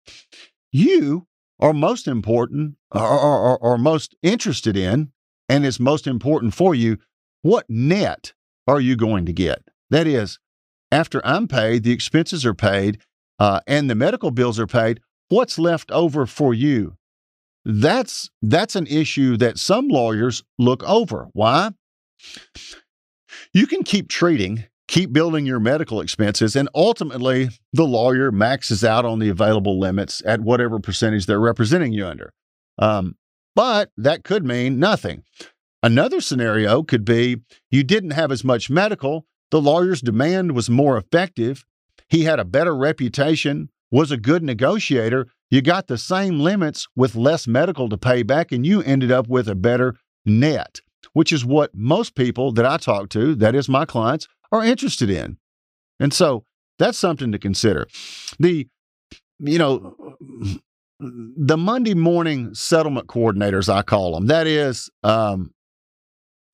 You 0.72 1.26
are 1.60 1.74
most 1.74 2.08
important 2.08 2.76
or, 2.90 3.02
or, 3.02 3.58
or, 3.58 3.76
most 3.76 4.14
interested 4.22 4.78
in, 4.78 5.12
and 5.46 5.66
is 5.66 5.78
most 5.78 6.06
important 6.06 6.54
for 6.54 6.74
you, 6.74 6.96
what 7.42 7.66
net 7.68 8.32
are 8.66 8.80
you 8.80 8.96
going 8.96 9.26
to 9.26 9.32
get? 9.32 9.62
That 9.90 10.06
is, 10.06 10.38
after 10.90 11.20
I'm 11.22 11.46
paid, 11.46 11.82
the 11.82 11.92
expenses 11.92 12.46
are 12.46 12.54
paid, 12.54 13.02
uh, 13.38 13.60
and 13.66 13.90
the 13.90 13.94
medical 13.94 14.30
bills 14.30 14.58
are 14.58 14.66
paid, 14.66 15.00
what's 15.28 15.58
left 15.58 15.90
over 15.90 16.24
for 16.24 16.54
you? 16.54 16.96
That's 17.66 18.30
that's 18.40 18.74
an 18.74 18.86
issue 18.86 19.36
that 19.36 19.58
some 19.58 19.88
lawyers 19.88 20.42
look 20.58 20.82
over. 20.84 21.28
Why? 21.34 21.72
You 23.52 23.66
can 23.66 23.82
keep 23.82 24.08
treating, 24.08 24.64
keep 24.88 25.12
building 25.12 25.46
your 25.46 25.60
medical 25.60 26.00
expenses, 26.00 26.56
and 26.56 26.68
ultimately 26.74 27.50
the 27.72 27.84
lawyer 27.84 28.32
maxes 28.32 28.82
out 28.82 29.04
on 29.04 29.18
the 29.18 29.28
available 29.28 29.78
limits 29.78 30.22
at 30.26 30.40
whatever 30.40 30.80
percentage 30.80 31.26
they're 31.26 31.38
representing 31.38 31.92
you 31.92 32.06
under. 32.06 32.32
Um, 32.78 33.16
but 33.54 33.90
that 33.96 34.24
could 34.24 34.44
mean 34.44 34.78
nothing. 34.78 35.22
Another 35.82 36.20
scenario 36.20 36.82
could 36.82 37.04
be 37.04 37.36
you 37.70 37.84
didn't 37.84 38.10
have 38.10 38.32
as 38.32 38.42
much 38.42 38.70
medical, 38.70 39.26
the 39.50 39.60
lawyer's 39.60 40.00
demand 40.00 40.52
was 40.52 40.68
more 40.68 40.96
effective, 40.96 41.64
he 42.08 42.24
had 42.24 42.40
a 42.40 42.44
better 42.44 42.74
reputation, 42.74 43.68
was 43.90 44.10
a 44.10 44.16
good 44.16 44.42
negotiator. 44.42 45.26
You 45.50 45.62
got 45.62 45.86
the 45.86 45.98
same 45.98 46.40
limits 46.40 46.86
with 46.96 47.14
less 47.14 47.46
medical 47.46 47.88
to 47.88 47.96
pay 47.96 48.22
back, 48.22 48.52
and 48.52 48.66
you 48.66 48.82
ended 48.82 49.10
up 49.10 49.28
with 49.28 49.48
a 49.48 49.54
better 49.54 49.94
net, 50.24 50.80
which 51.12 51.32
is 51.32 51.44
what 51.44 51.74
most 51.74 52.14
people 52.14 52.52
that 52.52 52.66
I 52.66 52.76
talk 52.76 53.08
to, 53.10 53.34
that 53.36 53.54
is 53.54 53.68
my 53.68 53.84
clients, 53.84 54.26
are 54.52 54.64
interested 54.64 55.10
in. 55.10 55.38
And 56.00 56.12
so 56.12 56.44
that's 56.78 56.98
something 56.98 57.32
to 57.32 57.38
consider. 57.38 57.86
The, 58.38 58.68
you 59.38 59.58
know, 59.58 60.16
the 61.00 61.56
Monday 61.56 61.94
morning 61.94 62.54
settlement 62.54 63.06
coordinators, 63.08 63.72
I 63.72 63.82
call 63.82 64.14
them, 64.14 64.26
that 64.26 64.46
is 64.46 64.90
um, 65.02 65.52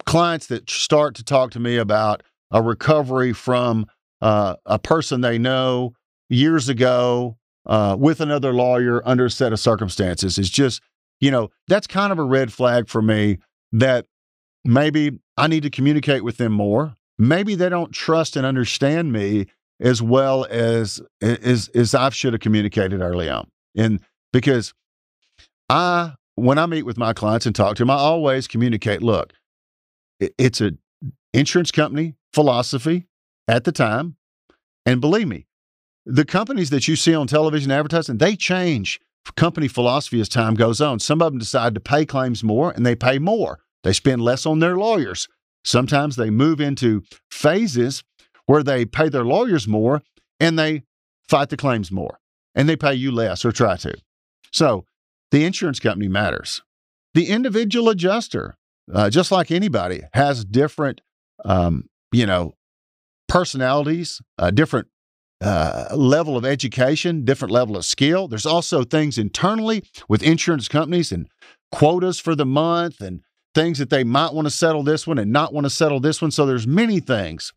clients 0.07 0.47
that 0.49 0.69
start 0.69 1.15
to 1.17 1.25
talk 1.25 1.51
to 1.53 1.61
me 1.61 1.77
about 1.77 2.23
a 2.51 2.63
recovery 2.63 3.33
from 3.33 3.87
uh, 4.21 4.57
a 4.67 4.79
person 4.79 5.21
they 5.21 5.39
know 5.39 5.95
years 6.29 6.69
ago 6.69 7.37
uh, 7.67 7.97
with 7.99 8.21
another 8.21 8.53
lawyer 8.53 9.07
under 9.07 9.27
a 9.27 9.31
set 9.31 9.53
of 9.53 9.61
circumstances 9.61 10.39
is 10.39 10.51
just, 10.51 10.83
you 11.21 11.31
know, 11.31 11.51
that's 11.69 11.87
kind 11.87 12.13
of 12.13 12.19
a 12.19 12.25
red 12.25 12.53
flag 12.53 12.89
for 12.89 13.03
me 13.03 13.39
that 13.73 14.07
maybe 14.65 15.19
I 15.37 15.47
need 15.47 15.63
to 15.63 15.71
communicate 15.71 16.25
with 16.25 16.37
them 16.37 16.53
more. 16.53 16.97
Maybe 17.19 17.55
they 17.55 17.69
don't 17.69 17.93
trust 17.93 18.37
and 18.37 18.45
understand 18.45 19.13
me 19.13 19.47
as 19.81 20.03
well 20.03 20.47
as 20.51 21.01
as 21.21 21.69
as 21.69 21.95
I 21.95 22.11
should 22.11 22.33
have 22.33 22.41
communicated 22.41 23.01
early 23.01 23.29
on. 23.29 23.49
And 23.77 24.01
because 24.33 24.75
I 25.69 26.15
when 26.37 26.59
I 26.59 26.67
meet 26.67 26.83
with 26.85 26.99
my 26.99 27.13
clients 27.13 27.47
and 27.47 27.55
talk 27.55 27.77
to 27.77 27.83
them, 27.83 27.91
I 27.91 27.97
always 27.97 28.49
communicate, 28.49 29.03
look, 29.03 29.33
it's 30.21 30.61
a 30.61 30.73
insurance 31.33 31.71
company 31.71 32.15
philosophy 32.33 33.07
at 33.49 33.65
the 33.65 33.73
time. 33.73 34.17
And 34.87 35.01
believe 35.01 35.29
me, 35.29 35.47
the 36.05 36.25
companies 36.25 36.71
that 36.71 36.89
you 36.89 36.97
see 36.97 37.15
on 37.15 37.27
television 37.27 37.71
advertising, 37.71 38.19
they 38.19 38.37
change 38.37 39.01
company 39.37 39.69
philosophy 39.69 40.21
as 40.21 40.29
time 40.29 40.55
goes 40.55 40.81
on. 40.81 40.99
Some 41.01 41.23
of 41.23 41.33
them 41.33 41.39
decide 41.39 41.75
to 41.75 41.81
pay 41.81 42.05
claims 42.05 42.45
more 42.45 42.71
and 42.71 42.85
they 42.85 42.95
pay 42.95 43.19
more. 43.19 43.61
They 43.83 43.93
spend 43.93 44.23
less 44.23 44.47
on 44.47 44.59
their 44.59 44.77
lawyers. 44.77 45.29
Sometimes 45.65 46.17
they 46.17 46.31
move 46.31 46.61
into 46.61 47.03
phases 47.31 48.05
where 48.47 48.63
they 48.63 48.85
pay 48.85 49.09
their 49.09 49.25
lawyers 49.25 49.67
more 49.67 50.03
and 50.39 50.59
they 50.59 50.83
fight 51.29 51.49
the 51.49 51.57
claims 51.57 51.91
more 51.91 52.19
and 52.55 52.69
they 52.69 52.77
pay 52.77 52.95
you 52.95 53.11
less 53.11 53.45
or 53.45 53.53
try 53.53 53.77
to. 53.77 53.95
So 54.53 54.85
the 55.31 55.45
insurance 55.45 55.81
company 55.81 56.09
matters. 56.09 56.63
The 57.15 57.29
individual 57.29 57.89
adjuster, 57.89 58.57
uh, 58.93 59.11
just 59.11 59.33
like 59.33 59.51
anybody, 59.51 60.03
has 60.13 60.45
different, 60.45 61.01
um, 61.45 61.89
you 62.13 62.27
know, 62.27 62.55
personalities, 63.29 64.21
uh, 64.39 64.51
different 64.51 64.89
uh, 65.41 65.89
level 65.95 66.37
of 66.37 66.45
education, 66.45 67.25
different 67.25 67.53
level 67.53 67.77
of 67.77 67.85
skill. 67.85 68.29
There's 68.29 68.47
also 68.47 68.85
things 68.85 69.19
internally 69.19 69.85
with 70.09 70.23
insurance 70.23 70.69
companies 70.69 71.11
and 71.11 71.29
quotas 71.73 72.21
for 72.21 72.35
the 72.35 72.47
month 72.47 73.01
and 73.01 73.21
things 73.55 73.79
that 73.79 73.91
they 73.91 74.05
might 74.05 74.33
want 74.33 74.47
to 74.47 74.51
settle 74.51 74.83
this 74.83 75.07
one 75.07 75.19
and 75.19 75.33
not 75.33 75.53
want 75.53 75.65
to 75.65 75.71
settle 75.71 76.01
this 76.01 76.21
one. 76.21 76.31
So 76.31 76.47
there's 76.47 76.67
many 76.67 77.01
things 77.01 77.53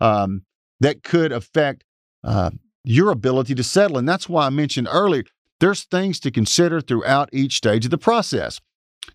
um, 0.00 0.42
that 0.80 1.02
could 1.02 1.32
affect 1.32 1.84
uh, 2.24 2.50
your 2.84 3.10
ability 3.10 3.54
to 3.54 3.64
settle. 3.64 3.98
And 3.98 4.08
that's 4.08 4.28
why 4.28 4.46
I 4.46 4.50
mentioned 4.50 4.88
earlier, 4.90 5.24
there's 5.60 5.84
things 5.84 6.20
to 6.20 6.30
consider 6.30 6.80
throughout 6.80 7.30
each 7.32 7.56
stage 7.56 7.84
of 7.84 7.90
the 7.90 7.98
process. 7.98 8.60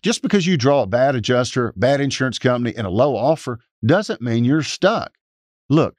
Just 0.02 0.22
because 0.22 0.46
you 0.46 0.56
draw 0.56 0.82
a 0.82 0.86
bad 0.86 1.14
adjuster, 1.14 1.72
bad 1.76 2.00
insurance 2.00 2.38
company, 2.38 2.74
and 2.76 2.86
a 2.86 2.90
low 2.90 3.16
offer 3.16 3.60
doesn't 3.86 4.20
mean 4.20 4.44
you're 4.44 4.62
stuck. 4.62 5.12
Look, 5.70 5.94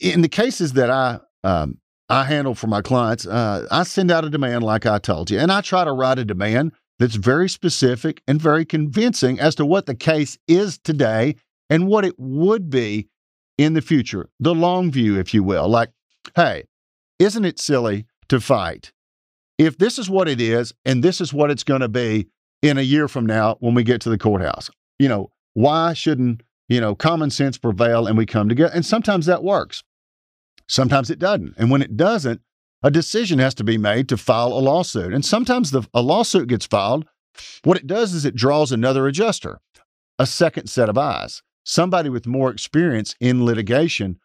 in 0.00 0.22
the 0.22 0.28
cases 0.28 0.74
that 0.74 0.90
I 0.90 1.20
um, 1.44 1.78
I 2.08 2.24
handle 2.24 2.54
for 2.54 2.66
my 2.66 2.82
clients, 2.82 3.26
uh, 3.26 3.66
I 3.70 3.84
send 3.84 4.10
out 4.10 4.24
a 4.24 4.30
demand 4.30 4.64
like 4.64 4.86
I 4.86 4.98
told 4.98 5.30
you, 5.30 5.38
and 5.38 5.52
I 5.52 5.60
try 5.60 5.84
to 5.84 5.92
write 5.92 6.18
a 6.18 6.24
demand 6.24 6.72
that's 6.98 7.14
very 7.14 7.48
specific 7.48 8.22
and 8.26 8.40
very 8.40 8.64
convincing 8.64 9.38
as 9.38 9.54
to 9.56 9.66
what 9.66 9.86
the 9.86 9.94
case 9.94 10.38
is 10.48 10.78
today 10.78 11.36
and 11.70 11.86
what 11.86 12.04
it 12.04 12.14
would 12.18 12.70
be 12.70 13.08
in 13.56 13.74
the 13.74 13.82
future, 13.82 14.28
the 14.40 14.54
long 14.54 14.90
view, 14.90 15.18
if 15.18 15.34
you 15.34 15.42
will. 15.42 15.68
Like, 15.68 15.90
hey, 16.34 16.64
isn't 17.18 17.44
it 17.44 17.58
silly 17.58 18.06
to 18.28 18.40
fight? 18.40 18.92
If 19.58 19.78
this 19.78 19.98
is 19.98 20.08
what 20.08 20.28
it 20.28 20.40
is 20.40 20.72
and 20.84 21.02
this 21.02 21.20
is 21.20 21.32
what 21.32 21.50
it's 21.50 21.64
going 21.64 21.80
to 21.80 21.88
be 21.88 22.28
in 22.62 22.78
a 22.78 22.82
year 22.82 23.08
from 23.08 23.26
now 23.26 23.56
when 23.60 23.74
we 23.74 23.82
get 23.82 24.00
to 24.02 24.10
the 24.10 24.18
courthouse, 24.18 24.70
you 24.98 25.08
know, 25.08 25.30
why 25.54 25.92
shouldn't, 25.92 26.42
you 26.68 26.80
know, 26.80 26.94
common 26.94 27.30
sense 27.30 27.58
prevail 27.58 28.06
and 28.06 28.16
we 28.16 28.26
come 28.26 28.48
together? 28.48 28.72
And 28.72 28.86
sometimes 28.86 29.26
that 29.26 29.42
works. 29.42 29.82
Sometimes 30.68 31.10
it 31.10 31.18
doesn't. 31.18 31.54
And 31.58 31.70
when 31.70 31.82
it 31.82 31.96
doesn't, 31.96 32.40
a 32.82 32.90
decision 32.90 33.38
has 33.38 33.54
to 33.54 33.64
be 33.64 33.78
made 33.78 34.08
to 34.08 34.16
file 34.16 34.52
a 34.52 34.60
lawsuit. 34.60 35.12
And 35.12 35.24
sometimes 35.24 35.70
the, 35.70 35.82
a 35.92 36.02
lawsuit 36.02 36.48
gets 36.48 36.66
filed. 36.66 37.06
What 37.64 37.76
it 37.76 37.86
does 37.86 38.14
is 38.14 38.24
it 38.24 38.34
draws 38.34 38.72
another 38.72 39.06
adjuster, 39.06 39.60
a 40.18 40.26
second 40.26 40.68
set 40.68 40.88
of 40.88 40.98
eyes, 40.98 41.42
somebody 41.64 42.08
with 42.08 42.26
more 42.26 42.50
experience 42.50 43.14
in 43.20 43.44
litigation 43.44 44.18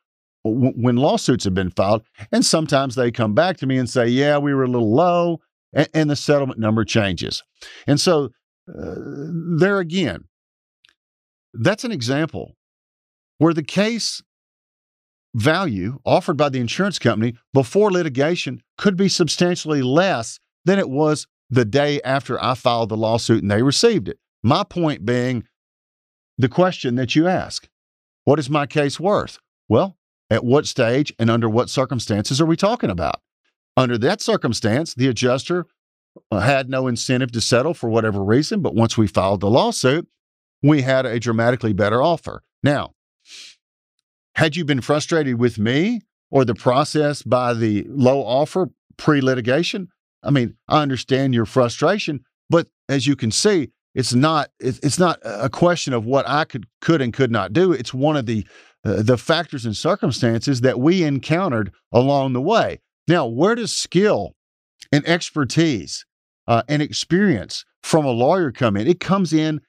w- 0.43 0.73
when 0.75 0.95
lawsuits 0.97 1.43
have 1.43 1.53
been 1.53 1.71
filed. 1.71 2.03
And 2.31 2.45
sometimes 2.45 2.95
they 2.95 3.11
come 3.11 3.33
back 3.33 3.57
to 3.57 3.67
me 3.67 3.77
and 3.77 3.89
say, 3.89 4.07
yeah, 4.07 4.37
we 4.37 4.53
were 4.53 4.63
a 4.63 4.69
little 4.69 4.93
low, 4.93 5.41
and, 5.73 5.89
and 5.93 6.09
the 6.09 6.15
settlement 6.15 6.59
number 6.59 6.85
changes. 6.85 7.43
And 7.87 7.99
so, 7.99 8.29
uh, 8.69 8.95
there 9.57 9.79
again, 9.79 10.25
that's 11.53 11.83
an 11.83 11.91
example 11.91 12.55
where 13.37 13.53
the 13.53 13.63
case 13.63 14.23
value 15.35 15.99
offered 16.05 16.37
by 16.37 16.49
the 16.49 16.59
insurance 16.59 16.99
company 16.99 17.33
before 17.53 17.91
litigation 17.91 18.61
could 18.77 18.95
be 18.95 19.09
substantially 19.09 19.81
less 19.81 20.39
than 20.65 20.79
it 20.79 20.89
was 20.89 21.27
the 21.49 21.65
day 21.65 22.01
after 22.03 22.41
I 22.43 22.53
filed 22.53 22.89
the 22.89 22.97
lawsuit 22.97 23.41
and 23.41 23.51
they 23.51 23.63
received 23.63 24.07
it. 24.07 24.19
My 24.41 24.63
point 24.63 25.05
being 25.05 25.45
the 26.37 26.49
question 26.49 26.95
that 26.95 27.15
you 27.15 27.27
ask 27.27 27.67
what 28.25 28.39
is 28.39 28.49
my 28.49 28.65
case 28.65 28.99
worth? 28.99 29.37
Well, 29.67 29.97
at 30.29 30.45
what 30.45 30.65
stage 30.65 31.13
and 31.19 31.29
under 31.29 31.49
what 31.49 31.69
circumstances 31.69 32.39
are 32.39 32.45
we 32.45 32.55
talking 32.55 32.89
about? 32.89 33.21
Under 33.75 33.97
that 33.97 34.21
circumstance, 34.21 34.93
the 34.93 35.07
adjuster 35.07 35.65
uh, 36.31 36.39
had 36.39 36.69
no 36.69 36.87
incentive 36.87 37.31
to 37.33 37.41
settle 37.41 37.73
for 37.73 37.89
whatever 37.89 38.23
reason, 38.23 38.61
but 38.61 38.75
once 38.75 38.97
we 38.97 39.07
filed 39.07 39.41
the 39.41 39.49
lawsuit, 39.49 40.07
we 40.61 40.81
had 40.81 41.05
a 41.05 41.19
dramatically 41.19 41.73
better 41.73 42.01
offer. 42.01 42.41
Now, 42.61 42.92
had 44.35 44.55
you 44.55 44.65
been 44.65 44.81
frustrated 44.81 45.39
with 45.39 45.57
me 45.57 46.01
or 46.31 46.45
the 46.45 46.55
process 46.55 47.21
by 47.21 47.53
the 47.53 47.85
low 47.89 48.21
offer 48.21 48.69
pre 48.97 49.21
litigation? 49.21 49.89
I 50.23 50.31
mean, 50.31 50.55
I 50.67 50.81
understand 50.81 51.33
your 51.33 51.45
frustration, 51.45 52.23
but 52.49 52.67
as 52.89 53.05
you 53.05 53.15
can 53.15 53.31
see, 53.31 53.71
it's 53.95 54.13
not 54.13 54.49
it's 54.59 54.97
not 54.97 55.19
a 55.23 55.49
question 55.49 55.93
of 55.93 56.05
what 56.05 56.27
I 56.27 56.45
could 56.45 56.65
could 56.81 57.01
and 57.01 57.13
could 57.13 57.31
not 57.31 57.53
do. 57.53 57.71
It's 57.71 57.93
one 57.93 58.17
of 58.17 58.25
the 58.25 58.45
uh, 58.83 59.03
the 59.03 59.17
factors 59.17 59.65
and 59.65 59.77
circumstances 59.77 60.61
that 60.61 60.79
we 60.79 61.03
encountered 61.03 61.71
along 61.91 62.33
the 62.33 62.41
way. 62.41 62.79
Now, 63.07 63.27
where 63.27 63.55
does 63.55 63.71
skill 63.71 64.35
and 64.91 65.07
expertise 65.07 66.05
uh, 66.47 66.63
and 66.67 66.81
experience 66.81 67.65
from 67.83 68.05
a 68.05 68.11
lawyer 68.11 68.51
come 68.51 68.75
in? 68.77 68.87
It 68.87 68.99
comes 68.99 69.31
in 69.31 69.61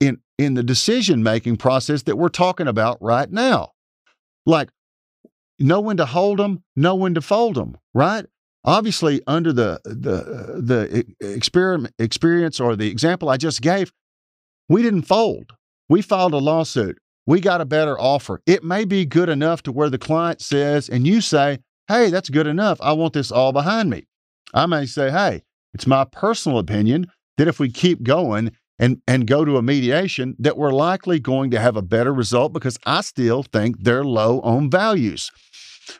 in 0.00 0.18
in 0.38 0.54
the 0.54 0.64
decision 0.64 1.22
making 1.22 1.56
process 1.56 2.02
that 2.02 2.18
we're 2.18 2.28
talking 2.28 2.66
about 2.66 2.98
right 3.00 3.30
now. 3.30 3.72
Like, 4.48 4.70
know 5.58 5.80
when 5.80 5.98
to 5.98 6.06
hold 6.06 6.38
them, 6.38 6.64
know 6.74 6.94
when 6.94 7.14
to 7.14 7.20
fold 7.20 7.56
them, 7.56 7.76
right? 7.92 8.24
Obviously, 8.64 9.20
under 9.26 9.52
the 9.52 9.78
the 9.84 10.14
uh, 10.14 10.60
the 10.60 11.04
experiment 11.20 11.94
experience 11.98 12.58
or 12.58 12.74
the 12.74 12.88
example 12.88 13.28
I 13.28 13.36
just 13.36 13.60
gave, 13.60 13.92
we 14.68 14.82
didn't 14.82 15.02
fold. 15.02 15.52
We 15.90 16.00
filed 16.00 16.32
a 16.32 16.38
lawsuit. 16.38 16.98
We 17.26 17.40
got 17.40 17.60
a 17.60 17.66
better 17.66 18.00
offer. 18.00 18.40
It 18.46 18.64
may 18.64 18.86
be 18.86 19.04
good 19.04 19.28
enough 19.28 19.62
to 19.64 19.72
where 19.72 19.90
the 19.90 19.98
client 19.98 20.40
says, 20.40 20.88
and 20.88 21.06
you 21.06 21.20
say, 21.20 21.58
"Hey, 21.86 22.08
that's 22.08 22.30
good 22.30 22.46
enough. 22.46 22.78
I 22.80 22.92
want 22.92 23.12
this 23.12 23.30
all 23.30 23.52
behind 23.52 23.90
me." 23.90 24.06
I 24.54 24.64
may 24.64 24.86
say, 24.86 25.10
"Hey, 25.10 25.42
it's 25.74 25.86
my 25.86 26.04
personal 26.04 26.58
opinion 26.58 27.06
that 27.36 27.48
if 27.48 27.60
we 27.60 27.70
keep 27.70 28.02
going 28.02 28.52
and 28.78 29.02
and 29.06 29.26
go 29.26 29.44
to 29.44 29.56
a 29.56 29.62
mediation 29.62 30.36
that 30.38 30.56
we're 30.56 30.72
likely 30.72 31.18
going 31.18 31.50
to 31.50 31.60
have 31.60 31.76
a 31.76 31.82
better 31.82 32.12
result 32.12 32.52
because 32.52 32.78
I 32.86 33.00
still 33.00 33.42
think 33.42 33.82
they're 33.82 34.04
low 34.04 34.40
on 34.40 34.70
values. 34.70 35.30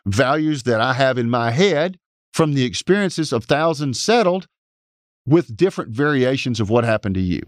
Values 0.06 0.64
that 0.64 0.80
I 0.80 0.92
have 0.92 1.18
in 1.18 1.30
my 1.30 1.50
head 1.50 1.98
from 2.32 2.54
the 2.54 2.64
experiences 2.64 3.32
of 3.32 3.44
thousands 3.44 4.00
settled 4.00 4.46
with 5.26 5.56
different 5.56 5.90
variations 5.90 6.60
of 6.60 6.70
what 6.70 6.84
happened 6.84 7.14
to 7.16 7.20
you. 7.20 7.42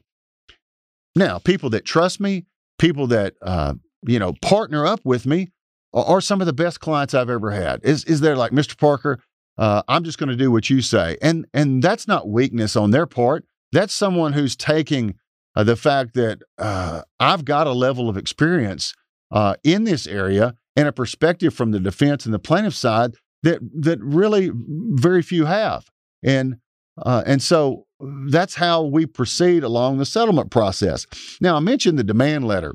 Now, 1.14 1.38
people 1.38 1.70
that 1.70 1.84
trust 1.84 2.20
me, 2.20 2.46
people 2.78 3.06
that 3.08 3.34
uh, 3.42 3.74
you 4.06 4.18
know 4.18 4.34
partner 4.42 4.86
up 4.86 5.00
with 5.04 5.26
me, 5.26 5.48
are, 5.92 6.04
are, 6.04 6.20
some 6.20 6.40
of 6.40 6.46
the 6.46 6.52
best 6.52 6.80
clients 6.80 7.14
I've 7.14 7.30
ever 7.30 7.50
had. 7.50 7.80
Is 7.84 8.04
is 8.04 8.20
there 8.20 8.36
like 8.36 8.52
Mr. 8.52 8.76
Parker? 8.76 9.20
Uh, 9.58 9.82
I'm 9.88 10.04
just 10.04 10.18
going 10.18 10.30
to 10.30 10.36
do 10.36 10.50
what 10.50 10.70
you 10.70 10.80
say, 10.80 11.16
and 11.20 11.46
and 11.52 11.82
that's 11.82 12.06
not 12.08 12.28
weakness 12.28 12.76
on 12.76 12.90
their 12.90 13.06
part. 13.06 13.44
That's 13.72 13.94
someone 13.94 14.32
who's 14.32 14.56
taking 14.56 15.14
uh, 15.56 15.64
the 15.64 15.76
fact 15.76 16.14
that 16.14 16.40
uh, 16.58 17.02
I've 17.18 17.44
got 17.44 17.66
a 17.66 17.72
level 17.72 18.08
of 18.08 18.16
experience 18.16 18.94
uh, 19.30 19.56
in 19.64 19.84
this 19.84 20.06
area 20.06 20.54
and 20.76 20.88
a 20.88 20.92
perspective 20.92 21.54
from 21.54 21.70
the 21.70 21.80
defense 21.80 22.24
and 22.24 22.34
the 22.34 22.38
plaintiff 22.38 22.74
side 22.74 23.14
that 23.42 23.60
that 23.80 23.98
really 24.00 24.50
very 24.54 25.22
few 25.22 25.46
have, 25.46 25.86
and 26.22 26.56
uh, 27.00 27.22
and 27.26 27.42
so 27.42 27.86
that's 28.28 28.54
how 28.54 28.82
we 28.82 29.06
proceed 29.06 29.62
along 29.62 29.98
the 29.98 30.06
settlement 30.06 30.50
process. 30.50 31.06
Now, 31.40 31.56
I 31.56 31.60
mentioned 31.60 31.98
the 31.98 32.04
demand 32.04 32.46
letter 32.46 32.74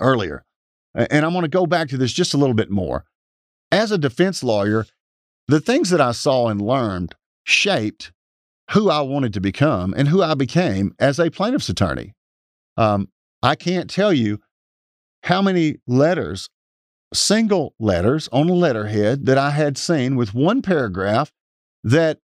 earlier, 0.00 0.44
and 0.94 1.24
I 1.24 1.28
want 1.28 1.44
to 1.44 1.48
go 1.48 1.66
back 1.66 1.88
to 1.88 1.96
this 1.96 2.12
just 2.12 2.34
a 2.34 2.36
little 2.36 2.54
bit 2.54 2.70
more. 2.70 3.04
As 3.72 3.90
a 3.90 3.98
defense 3.98 4.44
lawyer, 4.44 4.86
the 5.48 5.60
things 5.60 5.90
that 5.90 6.00
I 6.00 6.12
saw 6.12 6.48
and 6.48 6.60
learned 6.60 7.14
shaped 7.44 8.12
who 8.70 8.90
I 8.90 9.00
wanted 9.02 9.34
to 9.34 9.40
become 9.40 9.94
and 9.96 10.08
who 10.08 10.22
I 10.22 10.34
became 10.34 10.94
as 10.98 11.18
a 11.18 11.30
plaintiff's 11.30 11.68
attorney. 11.68 12.14
Um, 12.76 13.08
I 13.42 13.54
can't 13.54 13.90
tell 13.90 14.12
you 14.12 14.40
how 15.22 15.42
many 15.42 15.76
letters, 15.86 16.48
single 17.12 17.74
letters 17.78 18.28
on 18.32 18.48
a 18.48 18.54
letterhead 18.54 19.26
that 19.26 19.38
I 19.38 19.50
had 19.50 19.76
seen 19.76 20.16
with 20.16 20.34
one 20.34 20.62
paragraph 20.62 21.32
that 21.82 22.18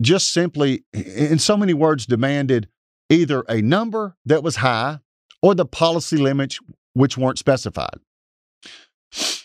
just 0.00 0.32
simply, 0.32 0.84
in 0.92 1.38
so 1.38 1.56
many 1.56 1.74
words, 1.74 2.06
demanded 2.06 2.68
either 3.08 3.44
a 3.48 3.62
number 3.62 4.16
that 4.24 4.42
was 4.42 4.56
high 4.56 4.98
or 5.42 5.54
the 5.54 5.66
policy 5.66 6.16
limits 6.16 6.58
which 6.94 7.16
weren't 7.16 7.38
specified. 7.38 7.98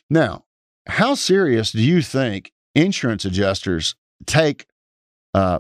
Now, 0.10 0.46
how 0.88 1.16
serious 1.16 1.72
do 1.72 1.82
you 1.82 2.02
think 2.02 2.52
insurance 2.76 3.26
adjusters 3.26 3.96
take 4.26 4.66
uh, 5.34 5.60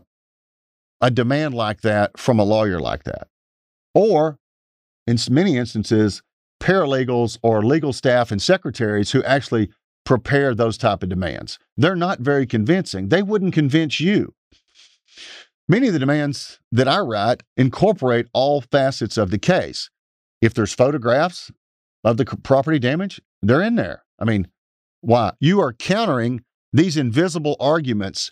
a 1.02 1.12
demand 1.12 1.54
like 1.54 1.82
that 1.82 2.18
from 2.18 2.40
a 2.40 2.44
lawyer 2.44 2.80
like 2.80 3.04
that. 3.04 3.28
Or 3.94 4.38
in 5.06 5.18
many 5.30 5.58
instances, 5.58 6.22
paralegals 6.62 7.38
or 7.42 7.64
legal 7.64 7.94
staff 7.94 8.32
and 8.32 8.42
secretaries 8.42 9.12
who 9.12 9.24
actually 9.24 9.70
prepare 10.06 10.56
those 10.56 10.78
type 10.78 11.04
of 11.04 11.10
demands. 11.10 11.60
They're 11.76 11.96
not 11.96 12.20
very 12.20 12.46
convincing. 12.46 13.10
They 13.10 13.22
wouldn't 13.22 13.54
convince 13.54 14.00
you. 14.00 14.34
Many 15.68 15.88
of 15.88 15.94
the 15.94 16.00
demands 16.00 16.60
that 16.72 16.88
I 16.88 17.00
write 17.00 17.44
incorporate 17.58 18.28
all 18.34 18.62
facets 18.62 19.18
of 19.18 19.32
the 19.32 19.38
case. 19.38 19.90
If 20.42 20.54
there's 20.54 20.74
photographs 20.74 21.52
of 22.04 22.18
the 22.18 22.26
property 22.26 22.80
damage, 22.80 23.20
they're 23.42 23.62
in 23.62 23.76
there. 23.76 24.04
I 24.18 24.26
mean, 24.26 24.48
why? 25.02 25.34
You 25.40 25.60
are 25.60 25.74
countering 25.74 26.44
these 26.72 26.96
invisible 26.96 27.58
arguments 27.60 28.32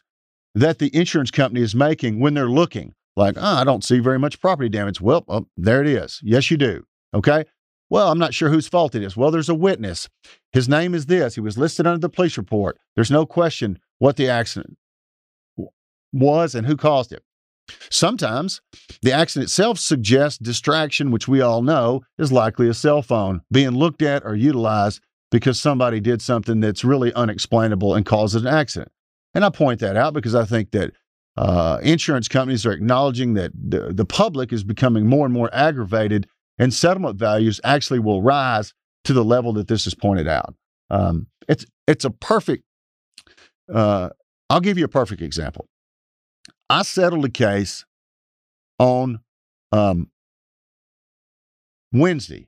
that 0.55 0.79
the 0.79 0.95
insurance 0.95 1.31
company 1.31 1.61
is 1.61 1.75
making 1.75 2.19
when 2.19 2.33
they're 2.33 2.49
looking 2.49 2.93
like, 3.15 3.35
oh, 3.37 3.41
I 3.41 3.63
don't 3.63 3.83
see 3.83 3.99
very 3.99 4.19
much 4.19 4.39
property 4.39 4.69
damage. 4.69 4.99
Well, 4.99 5.23
oh, 5.27 5.47
there 5.55 5.81
it 5.81 5.87
is. 5.87 6.19
Yes, 6.23 6.49
you 6.49 6.57
do. 6.57 6.85
Okay. 7.13 7.45
Well, 7.89 8.11
I'm 8.11 8.17
not 8.17 8.33
sure 8.33 8.49
whose 8.49 8.67
fault 8.67 8.95
it 8.95 9.03
is. 9.03 9.15
Well, 9.15 9.31
there's 9.31 9.49
a 9.49 9.55
witness. 9.55 10.09
His 10.51 10.67
name 10.67 10.95
is 10.95 11.05
this. 11.05 11.35
He 11.35 11.41
was 11.41 11.57
listed 11.57 11.85
under 11.85 11.99
the 11.99 12.09
police 12.09 12.37
report. 12.37 12.77
There's 12.95 13.11
no 13.11 13.25
question 13.25 13.79
what 13.99 14.17
the 14.17 14.27
accident 14.27 14.77
was 16.11 16.55
and 16.55 16.65
who 16.65 16.75
caused 16.75 17.13
it. 17.13 17.23
Sometimes 17.89 18.61
the 19.01 19.11
accident 19.11 19.45
itself 19.45 19.79
suggests 19.79 20.37
distraction, 20.37 21.11
which 21.11 21.27
we 21.27 21.41
all 21.41 21.61
know 21.61 22.01
is 22.17 22.31
likely 22.31 22.67
a 22.69 22.73
cell 22.73 23.01
phone 23.01 23.41
being 23.51 23.71
looked 23.71 24.01
at 24.01 24.23
or 24.25 24.35
utilized 24.35 25.01
because 25.31 25.59
somebody 25.59 25.99
did 25.99 26.21
something 26.21 26.59
that's 26.59 26.83
really 26.83 27.13
unexplainable 27.13 27.95
and 27.95 28.05
caused 28.05 28.35
an 28.35 28.47
accident. 28.47 28.91
And 29.35 29.43
I 29.43 29.49
point 29.49 29.81
that 29.81 29.97
out 29.97 30.13
because 30.13 30.33
I 30.33 30.45
think 30.45 30.71
that 30.71 30.93
uh, 31.37 31.79
insurance 31.83 32.29
companies 32.29 32.65
are 32.65 32.71
acknowledging 32.71 33.33
that 33.33 33.51
the, 33.53 33.93
the 33.93 34.05
public 34.05 34.53
is 34.53 34.63
becoming 34.63 35.05
more 35.05 35.25
and 35.25 35.33
more 35.33 35.49
aggravated, 35.53 36.27
and 36.57 36.73
settlement 36.73 37.19
values 37.19 37.59
actually 37.65 37.99
will 37.99 38.21
rise 38.21 38.73
to 39.03 39.11
the 39.11 39.25
level 39.25 39.51
that 39.53 39.67
this 39.67 39.85
is 39.85 39.93
pointed 39.93 40.27
out. 40.27 40.55
Um, 40.89 41.27
it's 41.49 41.65
it's 41.85 42.05
a 42.05 42.09
perfect. 42.09 42.63
Uh, 43.71 44.09
I'll 44.49 44.61
give 44.61 44.77
you 44.77 44.85
a 44.85 44.89
perfect 44.89 45.21
example. 45.21 45.67
I 46.69 46.83
settled 46.83 47.25
a 47.25 47.29
case 47.29 47.85
on 48.79 49.19
um, 49.73 50.09
Wednesday. 51.91 52.47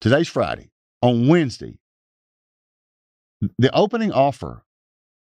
Today's 0.00 0.28
Friday. 0.28 0.70
On 1.00 1.28
Wednesday, 1.28 1.78
the 3.58 3.74
opening 3.74 4.10
offer 4.10 4.63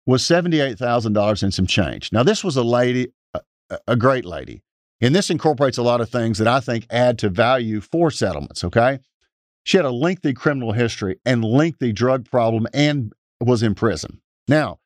was 0.07 0.23
$78,000 0.23 1.43
and 1.43 1.53
some 1.53 1.67
change. 1.67 2.11
Now, 2.13 2.23
this 2.23 2.43
was 2.43 2.55
a 2.55 2.63
lady, 2.63 3.09
a, 3.33 3.41
a 3.87 3.95
great 3.95 4.25
lady. 4.25 4.63
And 5.01 5.13
this 5.13 5.29
incorporates 5.29 5.77
a 5.77 5.83
lot 5.83 6.01
of 6.01 6.09
things 6.09 6.39
that 6.39 6.47
I 6.47 6.61
think 6.61 6.87
add 6.89 7.19
to 7.19 7.29
value 7.29 7.81
for 7.81 8.09
settlements, 8.09 8.63
okay? 8.63 8.99
She 9.63 9.77
had 9.77 9.85
a 9.85 9.91
lengthy 9.91 10.33
criminal 10.33 10.71
history 10.71 11.19
and 11.25 11.43
lengthy 11.43 11.91
drug 11.91 12.25
problem 12.25 12.67
and 12.73 13.11
was 13.41 13.61
in 13.61 13.75
prison. 13.75 14.21
Now, 14.47 14.79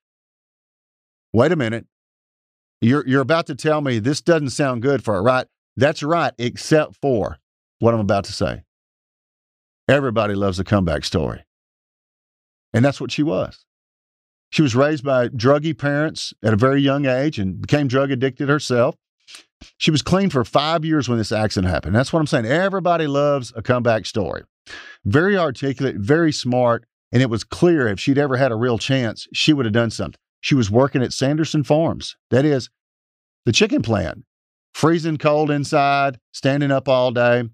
wait 1.32 1.52
a 1.52 1.56
minute. 1.56 1.86
You're, 2.82 3.08
you're 3.08 3.22
about 3.22 3.46
to 3.46 3.56
tell 3.56 3.80
me 3.80 4.00
this 4.00 4.22
doesn't 4.22 4.50
sound 4.50 4.82
good 4.82 5.04
for 5.04 5.14
her, 5.14 5.22
right? 5.22 5.46
That's 5.78 6.02
right, 6.02 6.34
except 6.40 6.98
for 7.00 7.38
what 7.78 7.94
I'm 7.94 8.00
about 8.00 8.24
to 8.26 8.34
say. 8.34 8.64
Everybody 9.88 10.34
loves 10.34 10.60
a 10.60 10.64
comeback 10.64 11.06
story. 11.06 11.46
And 12.74 12.84
that's 12.84 13.00
what 13.00 13.12
she 13.12 13.22
was. 13.22 13.66
She 14.52 14.62
was 14.62 14.76
raised 14.76 15.04
by 15.04 15.30
druggy 15.30 15.78
parents 15.78 16.34
at 16.44 16.54
a 16.54 16.58
very 16.58 16.82
young 16.82 17.06
age 17.06 17.40
and 17.40 17.62
became 17.62 17.88
drug 17.88 18.12
addicted 18.12 18.50
herself. 18.50 18.96
She 19.78 19.92
was 19.92 20.02
clean 20.02 20.30
for 20.30 20.44
five 20.44 20.84
years 20.84 21.08
when 21.08 21.18
this 21.18 21.32
accident 21.32 21.72
happened. 21.72 21.96
That's 21.96 22.12
what 22.12 22.20
I'm 22.20 22.28
saying. 22.28 22.46
Everybody 22.46 23.08
loves 23.08 23.54
a 23.56 23.62
comeback 23.62 24.06
story. 24.06 24.44
Very 25.06 25.38
articulate, 25.38 25.96
very 25.96 26.32
smart, 26.32 26.86
and 27.12 27.22
it 27.22 27.30
was 27.30 27.44
clear 27.44 27.88
if 27.88 28.00
she'd 28.00 28.18
ever 28.18 28.38
had 28.38 28.52
a 28.52 28.56
real 28.56 28.78
chance, 28.78 29.28
she 29.34 29.54
would 29.54 29.66
have 29.66 29.74
done 29.74 29.90
something. 29.90 30.20
She 30.42 30.56
was 30.56 30.70
working 30.70 31.02
at 31.02 31.14
Sanderson 31.14 31.64
Farms. 31.64 32.18
That 32.30 32.46
is 32.46 32.70
the 33.46 33.52
chicken 33.52 33.82
plant, 33.82 34.26
freezing 34.74 35.18
cold 35.18 35.50
inside, 35.50 36.20
standing 36.34 36.72
up 36.72 36.90
all 36.90 37.12
day. 37.12 37.50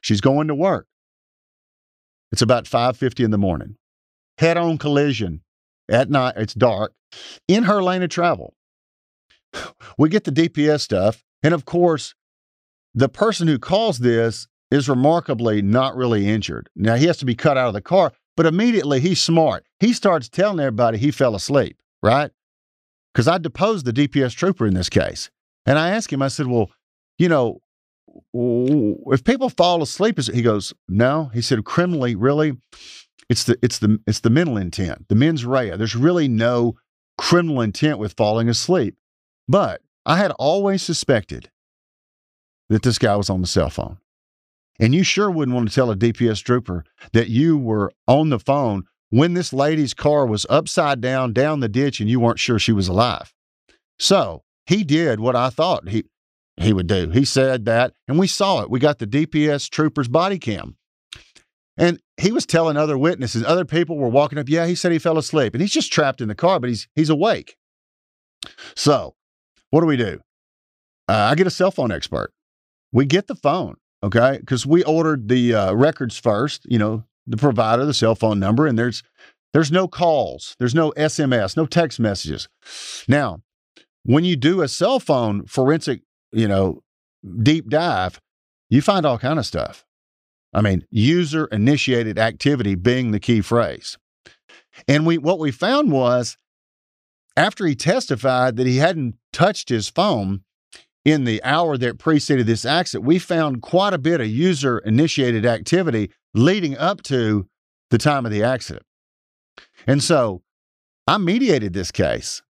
She's 0.00 0.20
going 0.20 0.48
to 0.48 0.54
work. 0.54 0.86
It's 2.32 2.42
about 2.42 2.64
5:50 2.64 3.24
in 3.24 3.30
the 3.30 3.38
morning. 3.38 3.76
Head-on 4.38 4.78
collision 4.78 5.42
at 5.88 6.10
night, 6.10 6.34
it's 6.36 6.54
dark, 6.54 6.92
in 7.46 7.64
her 7.64 7.82
lane 7.82 8.02
of 8.02 8.10
travel. 8.10 8.54
We 9.96 10.08
get 10.08 10.24
the 10.24 10.32
DPS 10.32 10.80
stuff. 10.80 11.24
And 11.42 11.54
of 11.54 11.64
course, 11.64 12.14
the 12.94 13.08
person 13.08 13.48
who 13.48 13.58
caused 13.58 14.02
this 14.02 14.48
is 14.70 14.88
remarkably 14.88 15.62
not 15.62 15.96
really 15.96 16.28
injured. 16.28 16.68
Now, 16.76 16.96
he 16.96 17.06
has 17.06 17.16
to 17.18 17.24
be 17.24 17.34
cut 17.34 17.56
out 17.56 17.68
of 17.68 17.74
the 17.74 17.80
car, 17.80 18.12
but 18.36 18.44
immediately 18.46 19.00
he's 19.00 19.20
smart. 19.20 19.64
He 19.80 19.92
starts 19.92 20.28
telling 20.28 20.60
everybody 20.60 20.98
he 20.98 21.10
fell 21.10 21.34
asleep, 21.34 21.78
right? 22.02 22.30
Because 23.14 23.28
I 23.28 23.38
deposed 23.38 23.86
the 23.86 23.92
DPS 23.92 24.34
trooper 24.34 24.66
in 24.66 24.74
this 24.74 24.90
case. 24.90 25.30
And 25.64 25.78
I 25.78 25.90
asked 25.90 26.12
him, 26.12 26.22
I 26.22 26.28
said, 26.28 26.46
well, 26.46 26.70
you 27.18 27.28
know, 27.28 27.60
if 28.34 29.24
people 29.24 29.48
fall 29.48 29.82
asleep, 29.82 30.20
he 30.20 30.42
goes, 30.42 30.74
no. 30.88 31.30
He 31.32 31.40
said, 31.40 31.64
criminally, 31.64 32.14
really? 32.14 32.56
It's 33.28 33.44
the 33.44 33.58
it's 33.62 33.78
the 33.78 34.00
it's 34.06 34.20
the 34.20 34.30
mental 34.30 34.56
intent, 34.56 35.08
the 35.08 35.14
mens 35.14 35.44
rea. 35.44 35.76
There's 35.76 35.96
really 35.96 36.28
no 36.28 36.76
criminal 37.18 37.60
intent 37.60 37.98
with 37.98 38.14
falling 38.14 38.48
asleep. 38.48 38.96
But 39.46 39.82
I 40.06 40.16
had 40.16 40.30
always 40.38 40.82
suspected 40.82 41.50
that 42.68 42.82
this 42.82 42.98
guy 42.98 43.16
was 43.16 43.28
on 43.28 43.40
the 43.40 43.46
cell 43.46 43.70
phone. 43.70 43.98
And 44.80 44.94
you 44.94 45.02
sure 45.02 45.30
wouldn't 45.30 45.54
want 45.54 45.68
to 45.68 45.74
tell 45.74 45.90
a 45.90 45.96
DPS 45.96 46.42
trooper 46.42 46.84
that 47.12 47.28
you 47.28 47.58
were 47.58 47.92
on 48.06 48.28
the 48.28 48.38
phone 48.38 48.84
when 49.10 49.34
this 49.34 49.52
lady's 49.52 49.94
car 49.94 50.24
was 50.24 50.46
upside 50.48 51.00
down 51.00 51.32
down 51.32 51.60
the 51.60 51.68
ditch 51.68 52.00
and 52.00 52.08
you 52.08 52.20
weren't 52.20 52.38
sure 52.38 52.58
she 52.58 52.72
was 52.72 52.88
alive. 52.88 53.34
So 53.98 54.44
he 54.66 54.84
did 54.84 55.18
what 55.18 55.34
I 55.34 55.50
thought 55.50 55.88
he 55.88 56.04
he 56.56 56.72
would 56.72 56.86
do. 56.86 57.10
He 57.10 57.24
said 57.24 57.66
that, 57.66 57.94
and 58.08 58.18
we 58.18 58.26
saw 58.26 58.62
it. 58.62 58.70
We 58.70 58.80
got 58.80 58.98
the 58.98 59.06
DPS 59.06 59.70
trooper's 59.70 60.08
body 60.08 60.38
cam. 60.38 60.76
And 61.78 62.00
he 62.16 62.32
was 62.32 62.44
telling 62.44 62.76
other 62.76 62.98
witnesses, 62.98 63.44
other 63.44 63.64
people 63.64 63.96
were 63.96 64.08
walking 64.08 64.38
up, 64.38 64.48
yeah, 64.48 64.66
he 64.66 64.74
said 64.74 64.90
he 64.90 64.98
fell 64.98 65.16
asleep. 65.16 65.54
And 65.54 65.60
he's 65.60 65.72
just 65.72 65.92
trapped 65.92 66.20
in 66.20 66.28
the 66.28 66.34
car, 66.34 66.58
but 66.58 66.68
he's 66.68 66.88
he's 66.94 67.08
awake. 67.08 67.56
So, 68.74 69.14
what 69.70 69.80
do 69.80 69.86
we 69.86 69.96
do? 69.96 70.20
Uh, 71.08 71.28
I 71.30 71.34
get 71.34 71.46
a 71.46 71.50
cell 71.50 71.70
phone 71.70 71.92
expert. 71.92 72.32
We 72.92 73.06
get 73.06 73.28
the 73.28 73.34
phone, 73.34 73.76
okay? 74.02 74.38
Because 74.40 74.66
we 74.66 74.82
ordered 74.84 75.28
the 75.28 75.54
uh, 75.54 75.72
records 75.72 76.18
first, 76.18 76.66
you 76.68 76.78
know, 76.78 77.04
the 77.26 77.36
provider, 77.36 77.84
the 77.84 77.94
cell 77.94 78.14
phone 78.14 78.40
number, 78.40 78.66
and 78.66 78.78
there's 78.78 79.02
there's 79.54 79.72
no 79.72 79.88
calls, 79.88 80.56
there's 80.58 80.74
no 80.74 80.92
SMS, 80.92 81.56
no 81.56 81.64
text 81.64 81.98
messages. 81.98 82.48
Now, 83.06 83.40
when 84.04 84.24
you 84.24 84.36
do 84.36 84.62
a 84.62 84.68
cell 84.68 85.00
phone 85.00 85.46
forensic, 85.46 86.02
you 86.32 86.48
know, 86.48 86.82
deep 87.42 87.68
dive, 87.68 88.20
you 88.68 88.82
find 88.82 89.06
all 89.06 89.18
kind 89.18 89.38
of 89.38 89.46
stuff. 89.46 89.84
I 90.52 90.60
mean, 90.62 90.84
user 90.90 91.46
initiated 91.46 92.18
activity 92.18 92.74
being 92.74 93.10
the 93.10 93.20
key 93.20 93.40
phrase. 93.40 93.98
And 94.86 95.06
we 95.06 95.18
what 95.18 95.38
we 95.38 95.50
found 95.50 95.92
was 95.92 96.38
after 97.36 97.66
he 97.66 97.74
testified 97.74 98.56
that 98.56 98.66
he 98.66 98.78
hadn't 98.78 99.16
touched 99.32 99.68
his 99.68 99.88
phone 99.88 100.42
in 101.04 101.24
the 101.24 101.42
hour 101.42 101.76
that 101.78 101.98
preceded 101.98 102.46
this 102.46 102.64
accident, 102.64 103.06
we 103.06 103.18
found 103.18 103.62
quite 103.62 103.94
a 103.94 103.98
bit 103.98 104.20
of 104.20 104.26
user 104.26 104.78
initiated 104.78 105.46
activity 105.46 106.10
leading 106.34 106.76
up 106.76 107.02
to 107.02 107.48
the 107.90 107.98
time 107.98 108.26
of 108.26 108.32
the 108.32 108.42
accident. 108.42 108.84
And 109.86 110.02
so 110.02 110.42
I 111.06 111.18
mediated 111.18 111.72
this 111.72 111.90
case, 111.90 112.42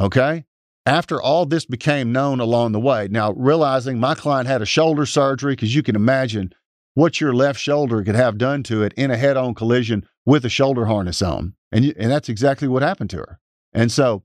okay? 0.00 0.44
After 0.86 1.20
all 1.20 1.44
this 1.44 1.66
became 1.66 2.12
known 2.12 2.40
along 2.40 2.72
the 2.72 2.80
way. 2.80 3.08
Now, 3.10 3.32
realizing 3.32 4.00
my 4.00 4.14
client 4.14 4.48
had 4.48 4.62
a 4.62 4.66
shoulder 4.66 5.04
surgery, 5.04 5.52
because 5.52 5.74
you 5.74 5.82
can 5.82 5.96
imagine 5.96 6.54
what 6.98 7.20
your 7.20 7.32
left 7.32 7.60
shoulder 7.60 8.02
could 8.02 8.16
have 8.16 8.38
done 8.38 8.64
to 8.64 8.82
it 8.82 8.92
in 8.94 9.08
a 9.08 9.16
head 9.16 9.36
on 9.36 9.54
collision 9.54 10.04
with 10.26 10.44
a 10.44 10.48
shoulder 10.48 10.86
harness 10.86 11.22
on. 11.22 11.54
And, 11.70 11.84
you, 11.84 11.94
and 11.96 12.10
that's 12.10 12.28
exactly 12.28 12.66
what 12.66 12.82
happened 12.82 13.10
to 13.10 13.18
her. 13.18 13.38
And 13.72 13.92
so 13.92 14.24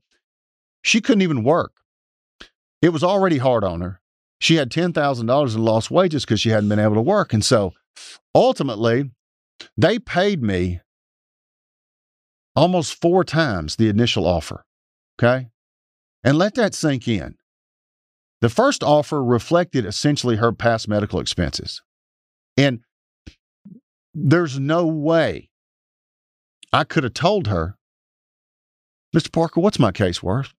she 0.82 1.00
couldn't 1.00 1.22
even 1.22 1.44
work. 1.44 1.70
It 2.82 2.88
was 2.88 3.04
already 3.04 3.38
hard 3.38 3.62
on 3.62 3.80
her. 3.80 4.00
She 4.40 4.56
had 4.56 4.72
$10,000 4.72 5.54
in 5.54 5.64
lost 5.64 5.92
wages 5.92 6.24
because 6.24 6.40
she 6.40 6.48
hadn't 6.48 6.68
been 6.68 6.80
able 6.80 6.96
to 6.96 7.00
work. 7.00 7.32
And 7.32 7.44
so 7.44 7.74
ultimately, 8.34 9.12
they 9.76 10.00
paid 10.00 10.42
me 10.42 10.80
almost 12.56 13.00
four 13.00 13.22
times 13.22 13.76
the 13.76 13.88
initial 13.88 14.26
offer. 14.26 14.66
Okay. 15.16 15.46
And 16.24 16.38
let 16.38 16.56
that 16.56 16.74
sink 16.74 17.06
in. 17.06 17.36
The 18.40 18.48
first 18.48 18.82
offer 18.82 19.22
reflected 19.22 19.86
essentially 19.86 20.36
her 20.36 20.50
past 20.50 20.88
medical 20.88 21.20
expenses. 21.20 21.80
And 22.56 22.80
there's 24.14 24.58
no 24.58 24.86
way 24.86 25.50
I 26.72 26.84
could 26.84 27.04
have 27.04 27.14
told 27.14 27.46
her, 27.48 27.76
Mr. 29.14 29.32
Parker, 29.32 29.60
what's 29.60 29.78
my 29.78 29.92
case 29.92 30.22
worth? 30.22 30.52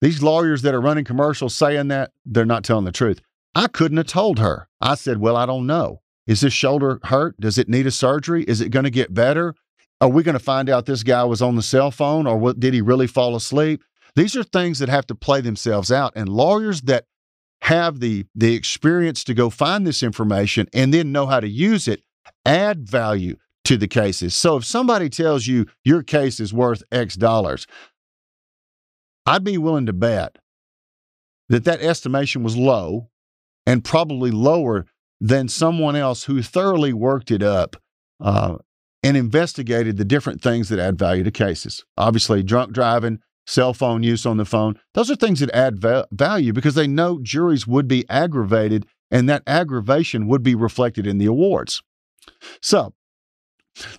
These 0.00 0.22
lawyers 0.22 0.62
that 0.62 0.74
are 0.74 0.80
running 0.80 1.04
commercials 1.04 1.54
saying 1.54 1.88
that, 1.88 2.10
they're 2.26 2.44
not 2.44 2.64
telling 2.64 2.84
the 2.84 2.92
truth. 2.92 3.20
I 3.54 3.68
couldn't 3.68 3.98
have 3.98 4.06
told 4.06 4.38
her. 4.38 4.68
I 4.80 4.96
said, 4.96 5.18
Well, 5.18 5.36
I 5.36 5.46
don't 5.46 5.66
know. 5.66 6.00
Is 6.26 6.40
this 6.40 6.52
shoulder 6.52 6.98
hurt? 7.04 7.38
Does 7.40 7.58
it 7.58 7.68
need 7.68 7.86
a 7.86 7.90
surgery? 7.90 8.44
Is 8.44 8.60
it 8.60 8.70
going 8.70 8.84
to 8.84 8.90
get 8.90 9.14
better? 9.14 9.54
Are 10.00 10.08
we 10.08 10.22
going 10.22 10.34
to 10.34 10.40
find 10.40 10.68
out 10.68 10.86
this 10.86 11.02
guy 11.02 11.22
was 11.24 11.42
on 11.42 11.56
the 11.56 11.62
cell 11.62 11.90
phone 11.90 12.26
or 12.26 12.36
what, 12.36 12.58
did 12.58 12.74
he 12.74 12.80
really 12.80 13.06
fall 13.06 13.36
asleep? 13.36 13.82
These 14.14 14.36
are 14.36 14.42
things 14.42 14.78
that 14.80 14.88
have 14.88 15.06
to 15.06 15.14
play 15.14 15.40
themselves 15.40 15.92
out. 15.92 16.12
And 16.16 16.28
lawyers 16.28 16.82
that 16.82 17.04
have 17.62 18.00
the, 18.00 18.26
the 18.34 18.54
experience 18.54 19.22
to 19.24 19.34
go 19.34 19.48
find 19.48 19.86
this 19.86 20.02
information 20.02 20.68
and 20.72 20.92
then 20.92 21.12
know 21.12 21.26
how 21.26 21.38
to 21.38 21.48
use 21.48 21.86
it 21.86 22.02
add 22.44 22.88
value 22.88 23.36
to 23.64 23.76
the 23.76 23.86
cases. 23.86 24.34
So 24.34 24.56
if 24.56 24.64
somebody 24.64 25.08
tells 25.08 25.46
you 25.46 25.66
your 25.84 26.02
case 26.02 26.40
is 26.40 26.52
worth 26.52 26.82
X 26.90 27.14
dollars, 27.14 27.68
I'd 29.24 29.44
be 29.44 29.58
willing 29.58 29.86
to 29.86 29.92
bet 29.92 30.38
that 31.48 31.64
that 31.64 31.80
estimation 31.80 32.42
was 32.42 32.56
low 32.56 33.10
and 33.64 33.84
probably 33.84 34.32
lower 34.32 34.86
than 35.20 35.46
someone 35.46 35.94
else 35.94 36.24
who 36.24 36.42
thoroughly 36.42 36.92
worked 36.92 37.30
it 37.30 37.44
up 37.44 37.76
uh, 38.20 38.56
and 39.04 39.16
investigated 39.16 39.96
the 39.96 40.04
different 40.04 40.42
things 40.42 40.68
that 40.68 40.80
add 40.80 40.98
value 40.98 41.22
to 41.22 41.30
cases. 41.30 41.84
Obviously, 41.96 42.42
drunk 42.42 42.72
driving, 42.72 43.20
cell 43.46 43.74
phone 43.74 44.02
use 44.02 44.24
on 44.24 44.36
the 44.36 44.44
phone, 44.44 44.78
those 44.94 45.10
are 45.10 45.16
things 45.16 45.40
that 45.40 45.54
add 45.54 45.78
va- 45.78 46.06
value 46.12 46.52
because 46.52 46.74
they 46.74 46.86
know 46.86 47.18
juries 47.22 47.66
would 47.66 47.88
be 47.88 48.08
aggravated 48.08 48.86
and 49.10 49.28
that 49.28 49.42
aggravation 49.46 50.26
would 50.26 50.42
be 50.42 50.54
reflected 50.54 51.06
in 51.06 51.18
the 51.18 51.26
awards. 51.26 51.82
So, 52.60 52.94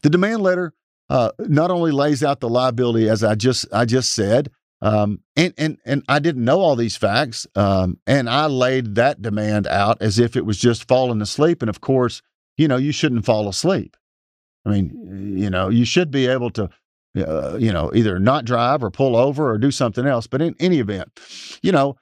the 0.02 0.10
demand 0.10 0.42
letter 0.42 0.74
uh, 1.10 1.32
not 1.40 1.72
only 1.72 1.92
lays 1.92 2.24
out 2.24 2.40
the 2.40 2.50
liability 2.50 3.10
as 3.10 3.24
I 3.24 3.36
just 3.36 3.66
I 3.74 3.86
just 3.86 4.14
said, 4.14 4.50
um, 4.82 5.22
and 5.36 5.54
and 5.58 5.78
and 5.86 6.04
I 6.08 6.20
didn't 6.20 6.46
know 6.46 6.60
all 6.60 6.76
these 6.76 6.98
facts, 6.98 7.46
um, 7.56 8.00
and 8.08 8.30
I 8.30 8.48
laid 8.48 8.96
that 8.96 9.22
demand 9.22 9.68
out 9.68 10.02
as 10.02 10.20
if 10.20 10.36
it 10.36 10.46
was 10.46 10.58
just 10.58 10.88
falling 10.88 11.22
asleep. 11.22 11.62
And 11.62 11.70
of 11.70 11.82
course, 11.82 12.22
you 12.58 12.68
know, 12.68 12.78
you 12.78 12.92
shouldn't 12.92 13.26
fall 13.26 13.48
asleep. 13.48 13.96
I 14.66 14.70
mean, 14.70 15.36
you 15.38 15.50
know, 15.50 15.70
you 15.70 15.86
should 15.86 16.10
be 16.10 16.28
able 16.28 16.50
to, 16.52 16.70
uh, 17.18 17.58
you 17.58 17.72
know, 17.72 17.92
either 17.94 18.20
not 18.20 18.46
drive 18.46 18.84
or 18.84 18.92
pull 18.92 19.16
over 19.16 19.52
or 19.52 19.58
do 19.58 19.72
something 19.72 20.06
else. 20.06 20.28
But 20.28 20.42
in 20.42 20.56
any 20.60 20.80
event, 20.80 21.20
you 21.62 21.72
know, 21.72 21.96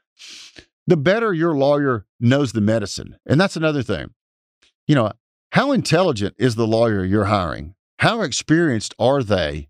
the 0.88 0.98
better 0.98 1.34
your 1.34 1.56
lawyer 1.56 2.06
knows 2.20 2.54
the 2.54 2.62
medicine, 2.62 3.18
and 3.26 3.40
that's 3.40 3.56
another 3.56 3.84
thing. 3.84 4.12
You 4.88 4.96
know, 4.96 5.12
how 5.52 5.72
intelligent 5.72 6.36
is 6.38 6.56
the 6.56 6.68
lawyer 6.68 7.04
you're 7.04 7.26
hiring? 7.26 7.76
How 8.00 8.22
experienced 8.22 8.96
are 8.98 9.22
they 9.22 9.70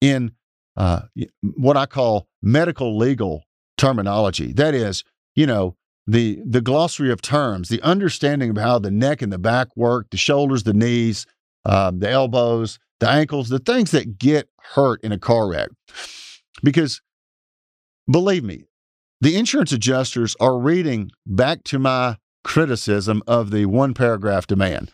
in 0.00 0.32
uh, 0.76 1.02
what 1.42 1.76
I 1.76 1.86
call 1.86 2.26
medical 2.42 2.96
legal 2.96 3.44
terminology. 3.76 4.52
That 4.52 4.74
is, 4.74 5.04
you 5.34 5.46
know, 5.46 5.76
the 6.06 6.40
the 6.46 6.60
glossary 6.60 7.12
of 7.12 7.22
terms, 7.22 7.68
the 7.68 7.82
understanding 7.82 8.50
of 8.50 8.56
how 8.56 8.78
the 8.78 8.90
neck 8.90 9.22
and 9.22 9.32
the 9.32 9.38
back 9.38 9.68
work, 9.76 10.08
the 10.10 10.16
shoulders, 10.16 10.62
the 10.62 10.74
knees, 10.74 11.26
um, 11.64 11.98
the 12.00 12.10
elbows, 12.10 12.78
the 13.00 13.08
ankles, 13.08 13.48
the 13.48 13.58
things 13.58 13.90
that 13.90 14.18
get 14.18 14.48
hurt 14.74 15.02
in 15.02 15.12
a 15.12 15.18
car 15.18 15.48
wreck. 15.48 15.70
Because 16.62 17.00
believe 18.10 18.44
me, 18.44 18.64
the 19.20 19.36
insurance 19.36 19.72
adjusters 19.72 20.36
are 20.40 20.58
reading 20.58 21.10
back 21.26 21.64
to 21.64 21.78
my 21.78 22.16
criticism 22.44 23.22
of 23.26 23.50
the 23.50 23.66
one 23.66 23.92
paragraph 23.94 24.46
demand. 24.46 24.92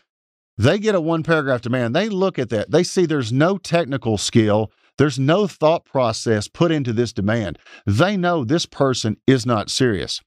They 0.57 0.79
get 0.79 0.95
a 0.95 1.01
one 1.01 1.23
paragraph 1.23 1.61
demand. 1.61 1.95
They 1.95 2.09
look 2.09 2.39
at 2.39 2.49
that. 2.49 2.71
They 2.71 2.83
see 2.83 3.05
there's 3.05 3.31
no 3.31 3.57
technical 3.57 4.17
skill. 4.17 4.71
There's 4.97 5.19
no 5.19 5.45
thought 5.45 5.85
process 5.85 6.47
put 6.47 6.71
into 6.71 6.91
this 6.91 7.13
demand. 7.13 7.59
They 7.85 8.17
know 8.17 8.43
this 8.43 8.65
person 8.65 9.17
is 9.27 9.45
not 9.45 9.69
serious. 9.69 10.21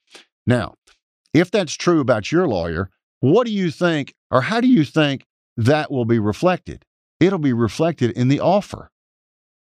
Now, 0.47 0.75
if 1.35 1.51
that's 1.51 1.75
true 1.75 2.01
about 2.01 2.31
your 2.31 2.47
lawyer, 2.47 2.91
what 3.21 3.47
do 3.47 3.53
you 3.53 3.71
think, 3.71 4.15
or 4.31 4.43
how 4.43 4.61
do 4.61 4.69
you 4.69 4.85
think 4.85 5.25
that 5.57 5.91
will 5.91 6.05
be 6.05 6.19
reflected? 6.19 6.85
It'll 7.21 7.39
be 7.39 7.53
reflected 7.53 8.11
in 8.13 8.29
the 8.29 8.41
offer. 8.41 8.91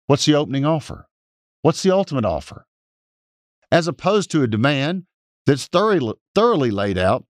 What's 0.07 0.25
the 0.25 0.35
opening 0.35 0.65
offer? 0.65 1.07
What's 1.61 1.83
the 1.83 1.91
ultimate 1.91 2.25
offer? 2.25 2.65
As 3.71 3.87
opposed 3.87 4.31
to 4.31 4.43
a 4.43 4.47
demand 4.47 5.05
that's 5.45 5.67
thoroughly, 5.67 6.13
thoroughly 6.35 6.71
laid 6.71 6.97
out, 6.97 7.25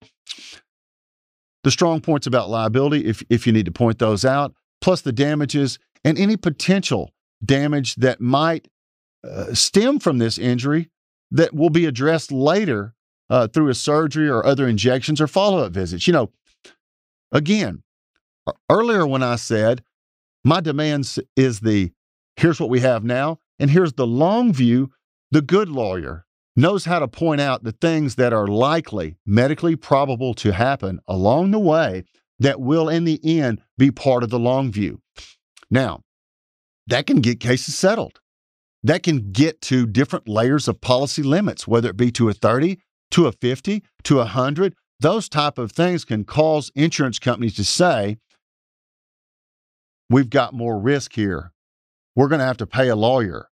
the 1.64 1.72
strong 1.72 2.02
points 2.02 2.28
about 2.28 2.50
liability, 2.50 3.06
if, 3.06 3.24
if 3.30 3.46
you 3.48 3.54
need 3.54 3.66
to 3.66 3.72
point 3.72 4.00
those 4.00 4.26
out, 4.26 4.54
plus 4.82 5.02
the 5.02 5.14
damages 5.14 5.80
and 6.04 6.18
any 6.18 6.36
potential 6.36 7.12
damage 7.44 7.96
that 7.96 8.20
might 8.20 8.68
uh, 9.24 9.54
stem 9.54 10.00
from 10.00 10.18
this 10.18 10.38
injury 10.38 10.90
that 11.32 11.54
will 11.54 11.70
be 11.70 11.86
addressed 11.86 12.32
later 12.32 12.94
uh, 13.30 13.48
through 13.48 13.70
a 13.70 13.74
surgery 13.74 14.30
or 14.30 14.46
other 14.46 14.68
injections 14.68 15.22
or 15.22 15.28
follow 15.28 15.60
up 15.60 15.72
visits. 15.72 16.08
You 16.08 16.14
know, 16.14 16.32
again, 17.32 17.84
earlier 18.70 19.08
when 19.08 19.24
I 19.24 19.38
said 19.38 19.84
my 20.44 20.60
demands 20.60 21.20
is 21.36 21.62
the 21.62 21.92
here's 22.36 22.60
what 22.60 22.70
we 22.70 22.80
have 22.80 23.04
now, 23.04 23.40
and 23.60 23.70
here's 23.70 23.94
the 23.94 24.08
long 24.08 24.54
view, 24.54 24.92
the 25.32 25.42
good 25.42 25.70
lawyer 25.70 26.26
knows 26.56 26.86
how 26.86 27.00
to 27.00 27.08
point 27.08 27.42
out 27.42 27.64
the 27.64 27.72
things 27.72 28.16
that 28.16 28.34
are 28.34 28.48
likely, 28.48 29.18
medically 29.26 29.76
probable 29.76 30.34
to 30.36 30.52
happen 30.52 31.00
along 31.08 31.52
the 31.52 31.60
way 31.60 32.04
that 32.40 32.60
will, 32.60 32.90
in 32.90 33.06
the 33.06 33.20
end, 33.24 33.62
be 33.78 33.90
part 33.92 34.24
of 34.24 34.30
the 34.30 34.40
long 34.40 34.72
view. 34.72 35.02
Now, 35.72 36.02
that 36.88 37.08
can 37.08 37.22
get 37.22 37.40
cases 37.40 37.76
settled. 37.76 38.20
That 38.84 39.02
can 39.04 39.32
get 39.32 39.62
to 39.62 39.88
different 39.88 40.28
layers 40.28 40.68
of 40.68 40.82
policy 40.82 41.24
limits, 41.24 41.68
whether 41.68 41.90
it 41.90 41.98
be 41.98 42.12
to 42.12 42.30
a 42.30 42.34
30, 42.34 42.80
to 43.12 43.28
a 43.28 43.32
50, 43.32 43.84
to 44.04 44.16
a 44.16 44.18
100. 44.18 44.76
Those 45.00 45.30
type 45.30 45.58
of 45.58 45.72
things 45.72 46.04
can 46.06 46.26
cause 46.26 46.72
insurance 46.76 47.18
companies 47.18 47.56
to 47.56 47.64
say, 47.64 48.18
we've 50.10 50.30
got 50.30 50.54
more 50.54 50.80
risk 50.80 51.13
here. 51.13 51.52
We're 52.16 52.28
going 52.28 52.39
to 52.39 52.46
have 52.46 52.58
to 52.58 52.68
pay 52.68 52.89
a 52.89 52.96
lawyer, 52.96 53.48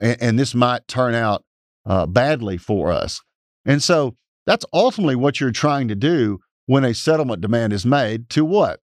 and, 0.00 0.16
and 0.20 0.38
this 0.38 0.54
might 0.54 0.88
turn 0.88 1.14
out 1.14 1.44
uh, 1.84 2.06
badly 2.06 2.56
for 2.56 2.90
us. 2.90 3.20
And 3.64 3.82
so 3.82 4.16
that's 4.46 4.64
ultimately 4.72 5.16
what 5.16 5.40
you're 5.40 5.50
trying 5.50 5.88
to 5.88 5.94
do 5.94 6.40
when 6.66 6.84
a 6.84 6.94
settlement 6.94 7.40
demand 7.40 7.72
is 7.72 7.86
made 7.86 8.28
to 8.30 8.44
what? 8.44 8.80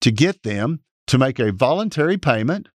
To 0.00 0.10
get 0.10 0.42
them 0.42 0.80
to 1.08 1.18
make 1.18 1.38
a 1.38 1.52
voluntary 1.52 2.16
payment 2.16 2.68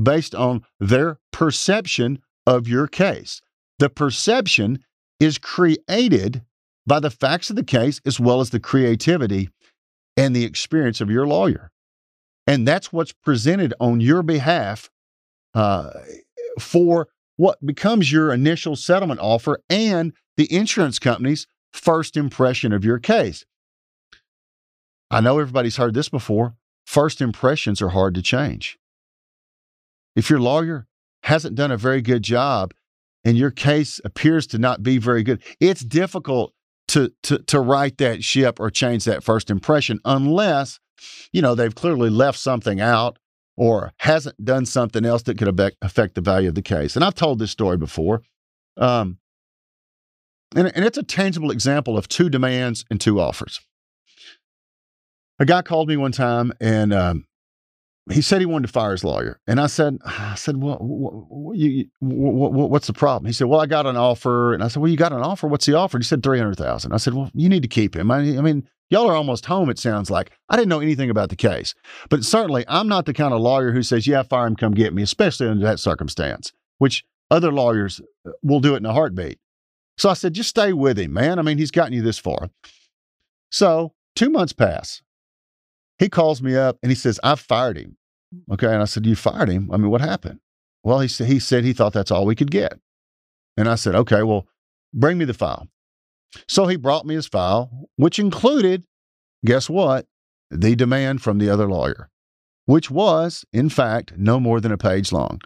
based 0.00 0.34
on 0.34 0.64
their 0.78 1.18
perception 1.32 2.20
of 2.46 2.68
your 2.68 2.86
case. 2.86 3.40
The 3.78 3.88
perception 3.88 4.84
is 5.20 5.38
created 5.38 6.42
by 6.86 7.00
the 7.00 7.10
facts 7.10 7.50
of 7.50 7.56
the 7.56 7.64
case 7.64 8.00
as 8.04 8.20
well 8.20 8.40
as 8.40 8.50
the 8.50 8.60
creativity 8.60 9.50
and 10.16 10.34
the 10.34 10.44
experience 10.44 11.00
of 11.00 11.10
your 11.10 11.26
lawyer. 11.26 11.70
And 12.46 12.66
that's 12.66 12.92
what's 12.92 13.12
presented 13.12 13.74
on 13.80 14.00
your 14.00 14.22
behalf 14.22 14.90
uh, 15.54 15.90
for 16.60 17.08
what 17.36 17.64
becomes 17.64 18.10
your 18.12 18.32
initial 18.32 18.76
settlement 18.76 19.20
offer 19.20 19.60
and 19.68 20.12
the 20.36 20.52
insurance 20.52 20.98
company's 20.98 21.46
first 21.72 22.16
impression 22.16 22.72
of 22.72 22.84
your 22.84 22.98
case. 22.98 23.44
I 25.10 25.20
know 25.20 25.38
everybody's 25.38 25.76
heard 25.76 25.94
this 25.94 26.08
before. 26.08 26.56
First 26.86 27.20
impressions 27.20 27.82
are 27.82 27.90
hard 27.90 28.14
to 28.14 28.22
change. 28.22 28.78
If 30.14 30.30
your 30.30 30.40
lawyer 30.40 30.86
hasn't 31.24 31.56
done 31.56 31.70
a 31.70 31.76
very 31.76 32.00
good 32.00 32.22
job 32.22 32.72
and 33.24 33.36
your 33.36 33.50
case 33.50 34.00
appears 34.04 34.46
to 34.48 34.58
not 34.58 34.82
be 34.82 34.98
very 34.98 35.22
good, 35.22 35.42
it's 35.60 35.82
difficult 35.82 36.54
to, 36.88 37.12
to, 37.24 37.38
to 37.38 37.60
right 37.60 37.96
that 37.98 38.24
ship 38.24 38.58
or 38.60 38.70
change 38.70 39.04
that 39.04 39.24
first 39.24 39.50
impression 39.50 40.00
unless, 40.04 40.78
you 41.32 41.42
know, 41.42 41.54
they've 41.54 41.74
clearly 41.74 42.10
left 42.10 42.38
something 42.38 42.80
out 42.80 43.18
or 43.56 43.92
hasn't 43.98 44.44
done 44.44 44.66
something 44.66 45.04
else 45.04 45.22
that 45.22 45.38
could 45.38 45.74
affect 45.82 46.14
the 46.14 46.20
value 46.20 46.48
of 46.48 46.54
the 46.54 46.62
case. 46.62 46.94
And 46.94 47.04
I've 47.04 47.14
told 47.14 47.38
this 47.38 47.50
story 47.50 47.76
before. 47.76 48.22
Um, 48.76 49.18
and, 50.54 50.70
and 50.74 50.84
it's 50.84 50.98
a 50.98 51.02
tangible 51.02 51.50
example 51.50 51.96
of 51.96 52.08
two 52.08 52.28
demands 52.28 52.84
and 52.90 53.00
two 53.00 53.20
offers. 53.20 53.60
A 55.38 55.44
guy 55.44 55.62
called 55.62 55.88
me 55.88 55.96
one 55.96 56.12
time 56.12 56.52
and 56.60 56.92
um, 56.92 57.25
he 58.10 58.22
said 58.22 58.40
he 58.40 58.46
wanted 58.46 58.68
to 58.68 58.72
fire 58.72 58.92
his 58.92 59.02
lawyer, 59.02 59.40
and 59.46 59.60
I 59.60 59.66
said, 59.66 59.98
I 60.04 60.34
said, 60.36 60.62
well, 60.62 60.78
what, 60.78 61.56
you, 61.56 61.86
what, 62.00 62.70
what's 62.70 62.86
the 62.86 62.92
problem? 62.92 63.26
He 63.26 63.32
said, 63.32 63.48
well, 63.48 63.60
I 63.60 63.66
got 63.66 63.86
an 63.86 63.96
offer, 63.96 64.54
and 64.54 64.62
I 64.62 64.68
said, 64.68 64.80
well, 64.80 64.90
you 64.90 64.96
got 64.96 65.12
an 65.12 65.22
offer. 65.22 65.48
What's 65.48 65.66
the 65.66 65.74
offer? 65.74 65.96
And 65.96 66.04
he 66.04 66.08
said 66.08 66.22
three 66.22 66.38
hundred 66.38 66.56
thousand. 66.56 66.92
I 66.92 66.98
said, 66.98 67.14
well, 67.14 67.30
you 67.34 67.48
need 67.48 67.62
to 67.62 67.68
keep 67.68 67.96
him. 67.96 68.10
I, 68.10 68.18
I 68.18 68.40
mean, 68.42 68.68
y'all 68.90 69.08
are 69.08 69.16
almost 69.16 69.46
home. 69.46 69.70
It 69.70 69.78
sounds 69.78 70.10
like 70.10 70.30
I 70.48 70.56
didn't 70.56 70.68
know 70.68 70.80
anything 70.80 71.10
about 71.10 71.30
the 71.30 71.36
case, 71.36 71.74
but 72.08 72.24
certainly 72.24 72.64
I'm 72.68 72.88
not 72.88 73.06
the 73.06 73.14
kind 73.14 73.34
of 73.34 73.40
lawyer 73.40 73.72
who 73.72 73.82
says, 73.82 74.06
yeah, 74.06 74.22
fire 74.22 74.46
him, 74.46 74.56
come 74.56 74.72
get 74.72 74.94
me, 74.94 75.02
especially 75.02 75.48
under 75.48 75.64
that 75.64 75.80
circumstance, 75.80 76.52
which 76.78 77.04
other 77.30 77.50
lawyers 77.50 78.00
uh, 78.24 78.30
will 78.42 78.60
do 78.60 78.74
it 78.74 78.78
in 78.78 78.86
a 78.86 78.92
heartbeat. 78.92 79.38
So 79.98 80.10
I 80.10 80.14
said, 80.14 80.34
just 80.34 80.50
stay 80.50 80.72
with 80.72 80.98
him, 80.98 81.12
man. 81.12 81.38
I 81.38 81.42
mean, 81.42 81.58
he's 81.58 81.70
gotten 81.72 81.92
you 81.92 82.02
this 82.02 82.18
far. 82.18 82.50
So 83.50 83.94
two 84.14 84.30
months 84.30 84.52
pass. 84.52 85.02
He 85.98 86.08
calls 86.08 86.42
me 86.42 86.56
up 86.56 86.78
and 86.82 86.90
he 86.90 86.96
says, 86.96 87.18
I've 87.22 87.40
fired 87.40 87.78
him. 87.78 87.96
Mm. 88.34 88.54
Okay. 88.54 88.72
And 88.72 88.82
I 88.82 88.86
said, 88.86 89.06
You 89.06 89.16
fired 89.16 89.48
him? 89.48 89.70
I 89.72 89.76
mean, 89.76 89.90
what 89.90 90.00
happened? 90.00 90.40
Well, 90.82 91.00
he 91.00 91.08
he 91.08 91.38
said 91.40 91.64
he 91.64 91.72
thought 91.72 91.92
that's 91.92 92.10
all 92.10 92.26
we 92.26 92.36
could 92.36 92.50
get. 92.50 92.78
And 93.56 93.68
I 93.68 93.74
said, 93.74 93.94
Okay, 93.94 94.22
well, 94.22 94.46
bring 94.92 95.18
me 95.18 95.24
the 95.24 95.34
file. 95.34 95.68
So 96.48 96.66
he 96.66 96.76
brought 96.76 97.06
me 97.06 97.14
his 97.14 97.26
file, 97.26 97.88
which 97.96 98.18
included, 98.18 98.84
guess 99.44 99.70
what? 99.70 100.06
the 100.50 100.76
demand 100.76 101.22
from 101.22 101.38
the 101.38 101.50
other 101.50 101.66
lawyer, 101.66 102.08
which 102.66 102.90
was, 102.90 103.44
in 103.52 103.68
fact, 103.68 104.12
no 104.16 104.40
more 104.40 104.60
than 104.60 104.72
a 104.72 104.78
page 104.78 105.12
long. 105.12 105.40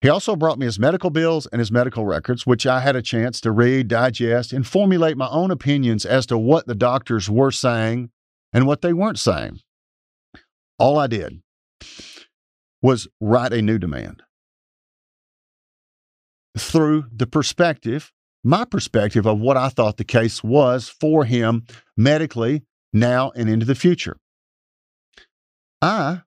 He 0.00 0.08
also 0.08 0.36
brought 0.36 0.58
me 0.58 0.66
his 0.66 0.78
medical 0.78 1.10
bills 1.10 1.46
and 1.46 1.60
his 1.60 1.72
medical 1.72 2.04
records, 2.04 2.46
which 2.46 2.66
I 2.66 2.80
had 2.80 2.94
a 2.94 3.02
chance 3.02 3.40
to 3.40 3.50
read, 3.50 3.88
digest, 3.88 4.52
and 4.52 4.66
formulate 4.66 5.16
my 5.16 5.28
own 5.28 5.50
opinions 5.50 6.04
as 6.04 6.26
to 6.26 6.36
what 6.36 6.66
the 6.66 6.74
doctors 6.74 7.30
were 7.30 7.50
saying 7.50 8.10
and 8.54 8.66
what 8.66 8.80
they 8.80 8.94
weren't 8.94 9.18
saying. 9.18 9.60
All 10.78 10.98
I 10.98 11.06
did 11.08 11.42
was 12.80 13.08
write 13.20 13.52
a 13.52 13.60
new 13.60 13.78
demand 13.78 14.22
through 16.56 17.04
the 17.14 17.26
perspective, 17.26 18.12
my 18.42 18.64
perspective 18.64 19.26
of 19.26 19.40
what 19.40 19.56
I 19.56 19.68
thought 19.68 19.96
the 19.96 20.04
case 20.04 20.44
was 20.44 20.88
for 20.88 21.24
him 21.24 21.64
medically 21.96 22.62
now 22.92 23.32
and 23.34 23.48
into 23.48 23.66
the 23.66 23.74
future. 23.74 24.16
I 25.82 26.22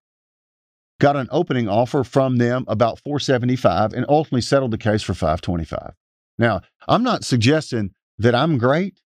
got 1.00 1.16
an 1.16 1.28
opening 1.32 1.70
offer 1.70 2.04
from 2.04 2.38
them 2.38 2.66
about 2.68 3.00
475 3.00 3.94
and 3.94 4.06
ultimately 4.10 4.42
settled 4.42 4.72
the 4.72 4.78
case 4.78 5.04
for 5.04 5.14
525. 5.14 5.94
Now, 6.40 6.62
I'm 6.88 7.04
not 7.04 7.24
suggesting 7.24 7.92
that 8.18 8.36
I'm 8.36 8.58
great. 8.58 9.00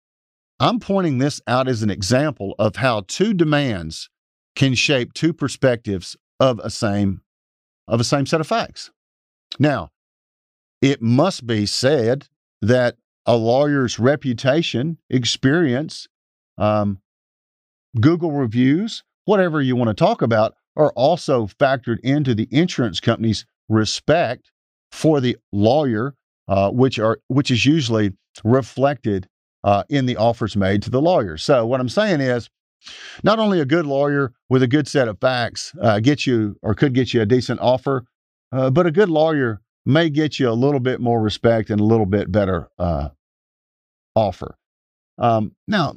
I'm 0.60 0.78
pointing 0.78 1.16
this 1.16 1.40
out 1.46 1.68
as 1.68 1.82
an 1.82 1.88
example 1.88 2.54
of 2.58 2.76
how 2.76 3.04
two 3.08 3.32
demands 3.32 4.10
can 4.54 4.74
shape 4.74 5.14
two 5.14 5.32
perspectives 5.32 6.18
of 6.38 6.58
a 6.58 6.68
same 6.68 7.22
of 7.88 7.98
a 7.98 8.04
same 8.04 8.26
set 8.26 8.42
of 8.42 8.46
facts. 8.46 8.90
Now, 9.58 9.90
it 10.82 11.00
must 11.00 11.46
be 11.46 11.64
said 11.64 12.28
that 12.60 12.96
a 13.26 13.36
lawyer's 13.36 13.98
reputation, 13.98 14.98
experience, 15.08 16.06
um, 16.58 17.00
Google 17.98 18.32
reviews, 18.32 19.02
whatever 19.24 19.62
you 19.62 19.76
want 19.76 19.88
to 19.88 19.94
talk 19.94 20.20
about, 20.20 20.54
are 20.76 20.92
also 20.92 21.46
factored 21.46 22.00
into 22.00 22.34
the 22.34 22.48
insurance 22.50 23.00
company's 23.00 23.46
respect 23.68 24.52
for 24.92 25.20
the 25.20 25.38
lawyer, 25.52 26.14
uh, 26.48 26.70
which 26.70 26.98
are 26.98 27.18
which 27.28 27.50
is 27.50 27.64
usually 27.64 28.12
reflected 28.44 29.26
uh, 29.64 29.84
in 29.88 30.06
the 30.06 30.16
offers 30.16 30.56
made 30.56 30.82
to 30.82 30.90
the 30.90 31.00
lawyer. 31.00 31.36
So 31.36 31.66
what 31.66 31.80
I'm 31.80 31.88
saying 31.88 32.20
is, 32.20 32.48
not 33.22 33.38
only 33.38 33.60
a 33.60 33.66
good 33.66 33.84
lawyer 33.84 34.32
with 34.48 34.62
a 34.62 34.66
good 34.66 34.88
set 34.88 35.06
of 35.06 35.20
facts 35.20 35.74
uh, 35.82 36.00
get 36.00 36.26
you 36.26 36.56
or 36.62 36.74
could 36.74 36.94
get 36.94 37.12
you 37.12 37.20
a 37.20 37.26
decent 37.26 37.60
offer, 37.60 38.04
uh, 38.52 38.70
but 38.70 38.86
a 38.86 38.90
good 38.90 39.10
lawyer 39.10 39.60
may 39.84 40.08
get 40.08 40.38
you 40.38 40.48
a 40.48 40.52
little 40.52 40.80
bit 40.80 41.00
more 41.00 41.20
respect 41.20 41.70
and 41.70 41.80
a 41.80 41.84
little 41.84 42.06
bit 42.06 42.32
better 42.32 42.68
uh, 42.78 43.10
offer. 44.14 44.56
Um, 45.18 45.54
now, 45.68 45.96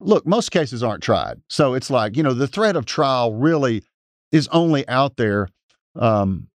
look, 0.00 0.26
most 0.26 0.50
cases 0.50 0.82
aren't 0.82 1.02
tried. 1.02 1.40
So 1.48 1.74
it's 1.74 1.90
like, 1.90 2.16
you 2.16 2.22
know, 2.22 2.34
the 2.34 2.48
threat 2.48 2.76
of 2.76 2.84
trial 2.84 3.34
really 3.34 3.84
is 4.32 4.48
only 4.48 4.86
out 4.88 5.16
there, 5.16 5.48
um, 5.94 6.48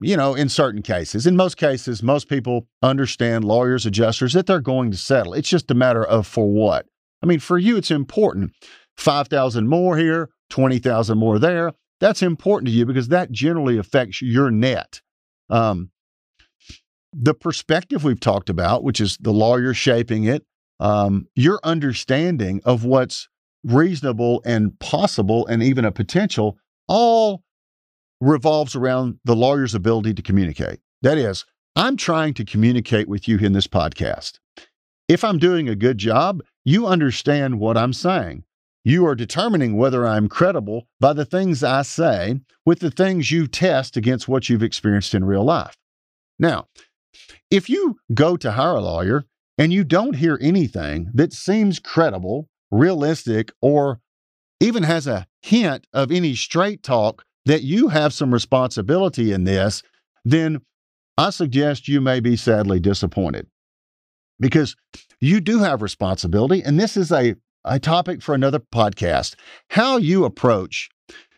you 0.00 0.16
know, 0.16 0.34
in 0.34 0.48
certain 0.48 0.82
cases. 0.82 1.26
In 1.26 1.36
most 1.36 1.56
cases, 1.56 2.02
most 2.02 2.28
people 2.28 2.66
understand 2.82 3.44
lawyers, 3.44 3.86
adjusters, 3.86 4.32
that 4.34 4.46
they're 4.46 4.60
going 4.60 4.90
to 4.90 4.96
settle. 4.96 5.34
It's 5.34 5.48
just 5.48 5.70
a 5.70 5.74
matter 5.74 6.04
of 6.04 6.26
for 6.26 6.50
what. 6.50 6.86
I 7.22 7.26
mean, 7.26 7.40
for 7.40 7.58
you, 7.58 7.76
it's 7.76 7.90
important. 7.90 8.52
5,000 8.96 9.68
more 9.68 9.96
here, 9.96 10.30
20,000 10.50 11.18
more 11.18 11.38
there. 11.38 11.72
That's 12.00 12.22
important 12.22 12.68
to 12.68 12.74
you 12.74 12.84
because 12.84 13.08
that 13.08 13.30
generally 13.30 13.78
affects 13.78 14.20
your 14.20 14.50
net. 14.50 15.00
Um, 15.48 15.90
the 17.12 17.34
perspective 17.34 18.04
we've 18.04 18.20
talked 18.20 18.50
about, 18.50 18.84
which 18.84 19.00
is 19.00 19.16
the 19.18 19.32
lawyer 19.32 19.72
shaping 19.72 20.24
it, 20.24 20.44
um, 20.78 21.26
your 21.34 21.58
understanding 21.64 22.60
of 22.64 22.84
what's 22.84 23.28
reasonable 23.64 24.42
and 24.44 24.78
possible 24.78 25.46
and 25.46 25.62
even 25.62 25.84
a 25.84 25.92
potential 25.92 26.58
all 26.88 27.42
revolves 28.20 28.74
around 28.74 29.18
the 29.24 29.36
lawyer's 29.36 29.74
ability 29.74 30.14
to 30.14 30.22
communicate. 30.22 30.80
That 31.02 31.18
is, 31.18 31.44
I'm 31.74 31.96
trying 31.96 32.34
to 32.34 32.44
communicate 32.44 33.08
with 33.08 33.28
you 33.28 33.38
in 33.38 33.52
this 33.52 33.66
podcast. 33.66 34.38
If 35.08 35.22
I'm 35.22 35.38
doing 35.38 35.68
a 35.68 35.76
good 35.76 35.98
job, 35.98 36.42
you 36.64 36.86
understand 36.86 37.60
what 37.60 37.76
I'm 37.76 37.92
saying. 37.92 38.44
You 38.84 39.06
are 39.06 39.14
determining 39.14 39.76
whether 39.76 40.06
I'm 40.06 40.28
credible 40.28 40.88
by 41.00 41.12
the 41.12 41.24
things 41.24 41.62
I 41.62 41.82
say 41.82 42.40
with 42.64 42.80
the 42.80 42.90
things 42.90 43.30
you 43.30 43.46
test 43.46 43.96
against 43.96 44.28
what 44.28 44.48
you've 44.48 44.62
experienced 44.62 45.14
in 45.14 45.24
real 45.24 45.44
life. 45.44 45.76
Now, 46.38 46.68
if 47.50 47.68
you 47.68 47.98
go 48.14 48.36
to 48.36 48.52
hire 48.52 48.74
a 48.74 48.80
lawyer 48.80 49.24
and 49.58 49.72
you 49.72 49.84
don't 49.84 50.16
hear 50.16 50.38
anything 50.40 51.10
that 51.14 51.32
seems 51.32 51.78
credible, 51.78 52.48
realistic, 52.70 53.50
or 53.60 54.00
even 54.60 54.82
has 54.82 55.06
a 55.06 55.26
hint 55.42 55.86
of 55.92 56.10
any 56.10 56.34
straight 56.34 56.82
talk 56.82 57.24
that 57.46 57.62
you 57.62 57.88
have 57.88 58.12
some 58.12 58.34
responsibility 58.34 59.32
in 59.32 59.44
this, 59.44 59.82
then 60.24 60.60
I 61.16 61.30
suggest 61.30 61.88
you 61.88 62.00
may 62.00 62.20
be 62.20 62.36
sadly 62.36 62.78
disappointed 62.78 63.46
because 64.38 64.76
you 65.20 65.40
do 65.40 65.60
have 65.60 65.80
responsibility. 65.80 66.62
And 66.62 66.78
this 66.78 66.96
is 66.96 67.10
a, 67.10 67.36
a 67.64 67.78
topic 67.78 68.20
for 68.20 68.34
another 68.34 68.58
podcast. 68.58 69.36
How 69.70 69.96
you 69.96 70.24
approach 70.24 70.90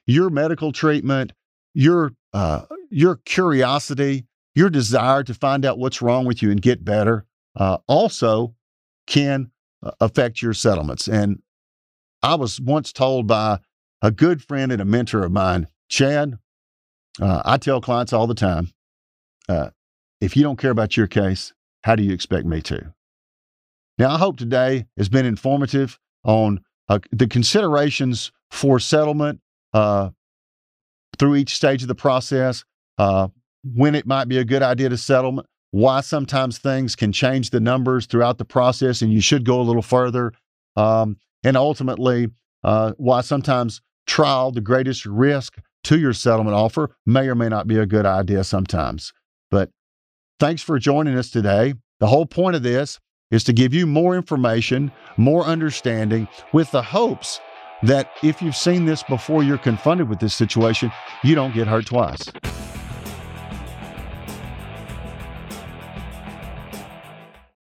your 0.07 0.31
medical 0.31 0.73
treatment, 0.73 1.33
your, 1.75 2.13
uh, 2.33 2.63
your 2.91 3.17
curiosity, 3.25 4.27
your 4.55 4.71
desire 4.71 5.23
to 5.23 5.35
find 5.35 5.65
out 5.65 5.79
what's 5.79 6.03
wrong 6.03 6.25
with 6.25 6.43
you 6.43 6.51
and 6.51 6.61
get 6.61 6.85
better 6.85 7.27
uh, 7.55 7.79
also 7.87 8.55
can 9.07 9.51
uh, 9.83 9.93
affect 10.01 10.43
your 10.43 10.55
settlements. 10.55 11.07
And 11.07 11.43
I 12.23 12.35
was 12.35 12.61
once 12.61 12.93
told 12.93 13.29
by 13.29 13.61
a 14.03 14.11
good 14.11 14.43
friend 14.43 14.73
and 14.73 14.83
a 14.83 14.85
mentor 14.85 15.25
of 15.25 15.33
mine, 15.33 15.69
Chad. 15.89 16.39
Uh, 17.21 17.43
I 17.45 17.57
tell 17.57 17.81
clients 17.81 18.13
all 18.13 18.27
the 18.27 18.35
time 18.35 18.71
uh, 19.49 19.71
if 20.21 20.37
you 20.37 20.43
don't 20.43 20.59
care 20.59 20.71
about 20.71 20.97
your 20.97 21.07
case, 21.07 21.53
how 21.83 21.97
do 21.97 22.03
you 22.03 22.13
expect 22.13 22.47
me 22.47 22.61
to? 22.63 22.93
Now, 23.99 24.11
I 24.11 24.19
hope 24.19 24.37
today 24.37 24.87
has 24.97 25.09
been 25.09 25.27
informative 25.27 25.99
on 26.25 26.61
uh, 26.89 27.01
the 27.11 27.27
considerations 27.27 28.31
for 28.51 28.79
settlement 28.79 29.41
uh, 29.73 30.11
through 31.19 31.37
each 31.37 31.57
stage 31.57 31.83
of 31.83 31.89
the 31.89 31.95
process, 31.95 32.65
uh, 32.99 33.29
when 33.75 33.95
it 33.95 34.07
might 34.07 34.29
be 34.29 34.39
a 34.39 34.45
good 34.45 34.63
idea 34.63 34.89
to 34.89 34.97
settlement, 34.97 35.47
why 35.71 36.01
sometimes 36.01 36.59
things 36.59 36.97
can 36.97 37.13
change 37.13 37.51
the 37.51 37.61
numbers 37.61 38.07
throughout 38.07 38.39
the 38.39 38.45
process 38.45 39.03
and 39.03 39.13
you 39.13 39.21
should 39.21 39.45
go 39.45 39.61
a 39.61 39.63
little 39.63 39.83
further. 39.83 40.33
Um, 40.77 41.19
and 41.45 41.57
ultimately, 41.57 42.29
uh, 42.65 42.93
why 42.97 43.21
sometimes 43.21 43.81
trial, 44.07 44.51
the 44.53 44.61
greatest 44.61 45.05
risk 45.05 45.59
to 45.89 45.99
your 45.99 46.13
settlement 46.13 46.55
offer, 46.55 46.95
may 47.07 47.29
or 47.29 47.35
may 47.35 47.49
not 47.49 47.67
be 47.67 47.79
a 47.79 47.87
good 47.87 48.05
idea 48.05 48.45
sometimes. 48.45 49.15
But 49.51 49.71
thanks 50.39 50.61
for 50.61 50.79
joining 50.79 51.17
us 51.17 51.31
today. 51.31 51.73
The 51.99 52.07
whole 52.07 52.27
point 52.27 52.57
of 52.57 52.63
this 52.63 53.01
is 53.31 53.43
to 53.45 53.55
give 53.55 53.73
you 53.73 53.87
more 53.87 54.15
information, 54.15 54.93
more 55.17 55.45
understanding, 55.45 56.29
with 56.53 56.71
the 56.73 56.83
hopes 56.83 57.41
that 57.83 58.11
if 58.23 58.43
you've 58.43 58.55
seen 58.55 58.85
this 58.85 59.03
before 59.03 59.43
you're 59.43 59.57
confronted 59.57 60.11
with 60.11 60.21
this 60.21 60.35
situation, 60.35 60.93
you 61.25 61.35
don't 61.35 61.55
get 61.55 61.67
hurt 61.67 61.87
twice. 61.87 62.29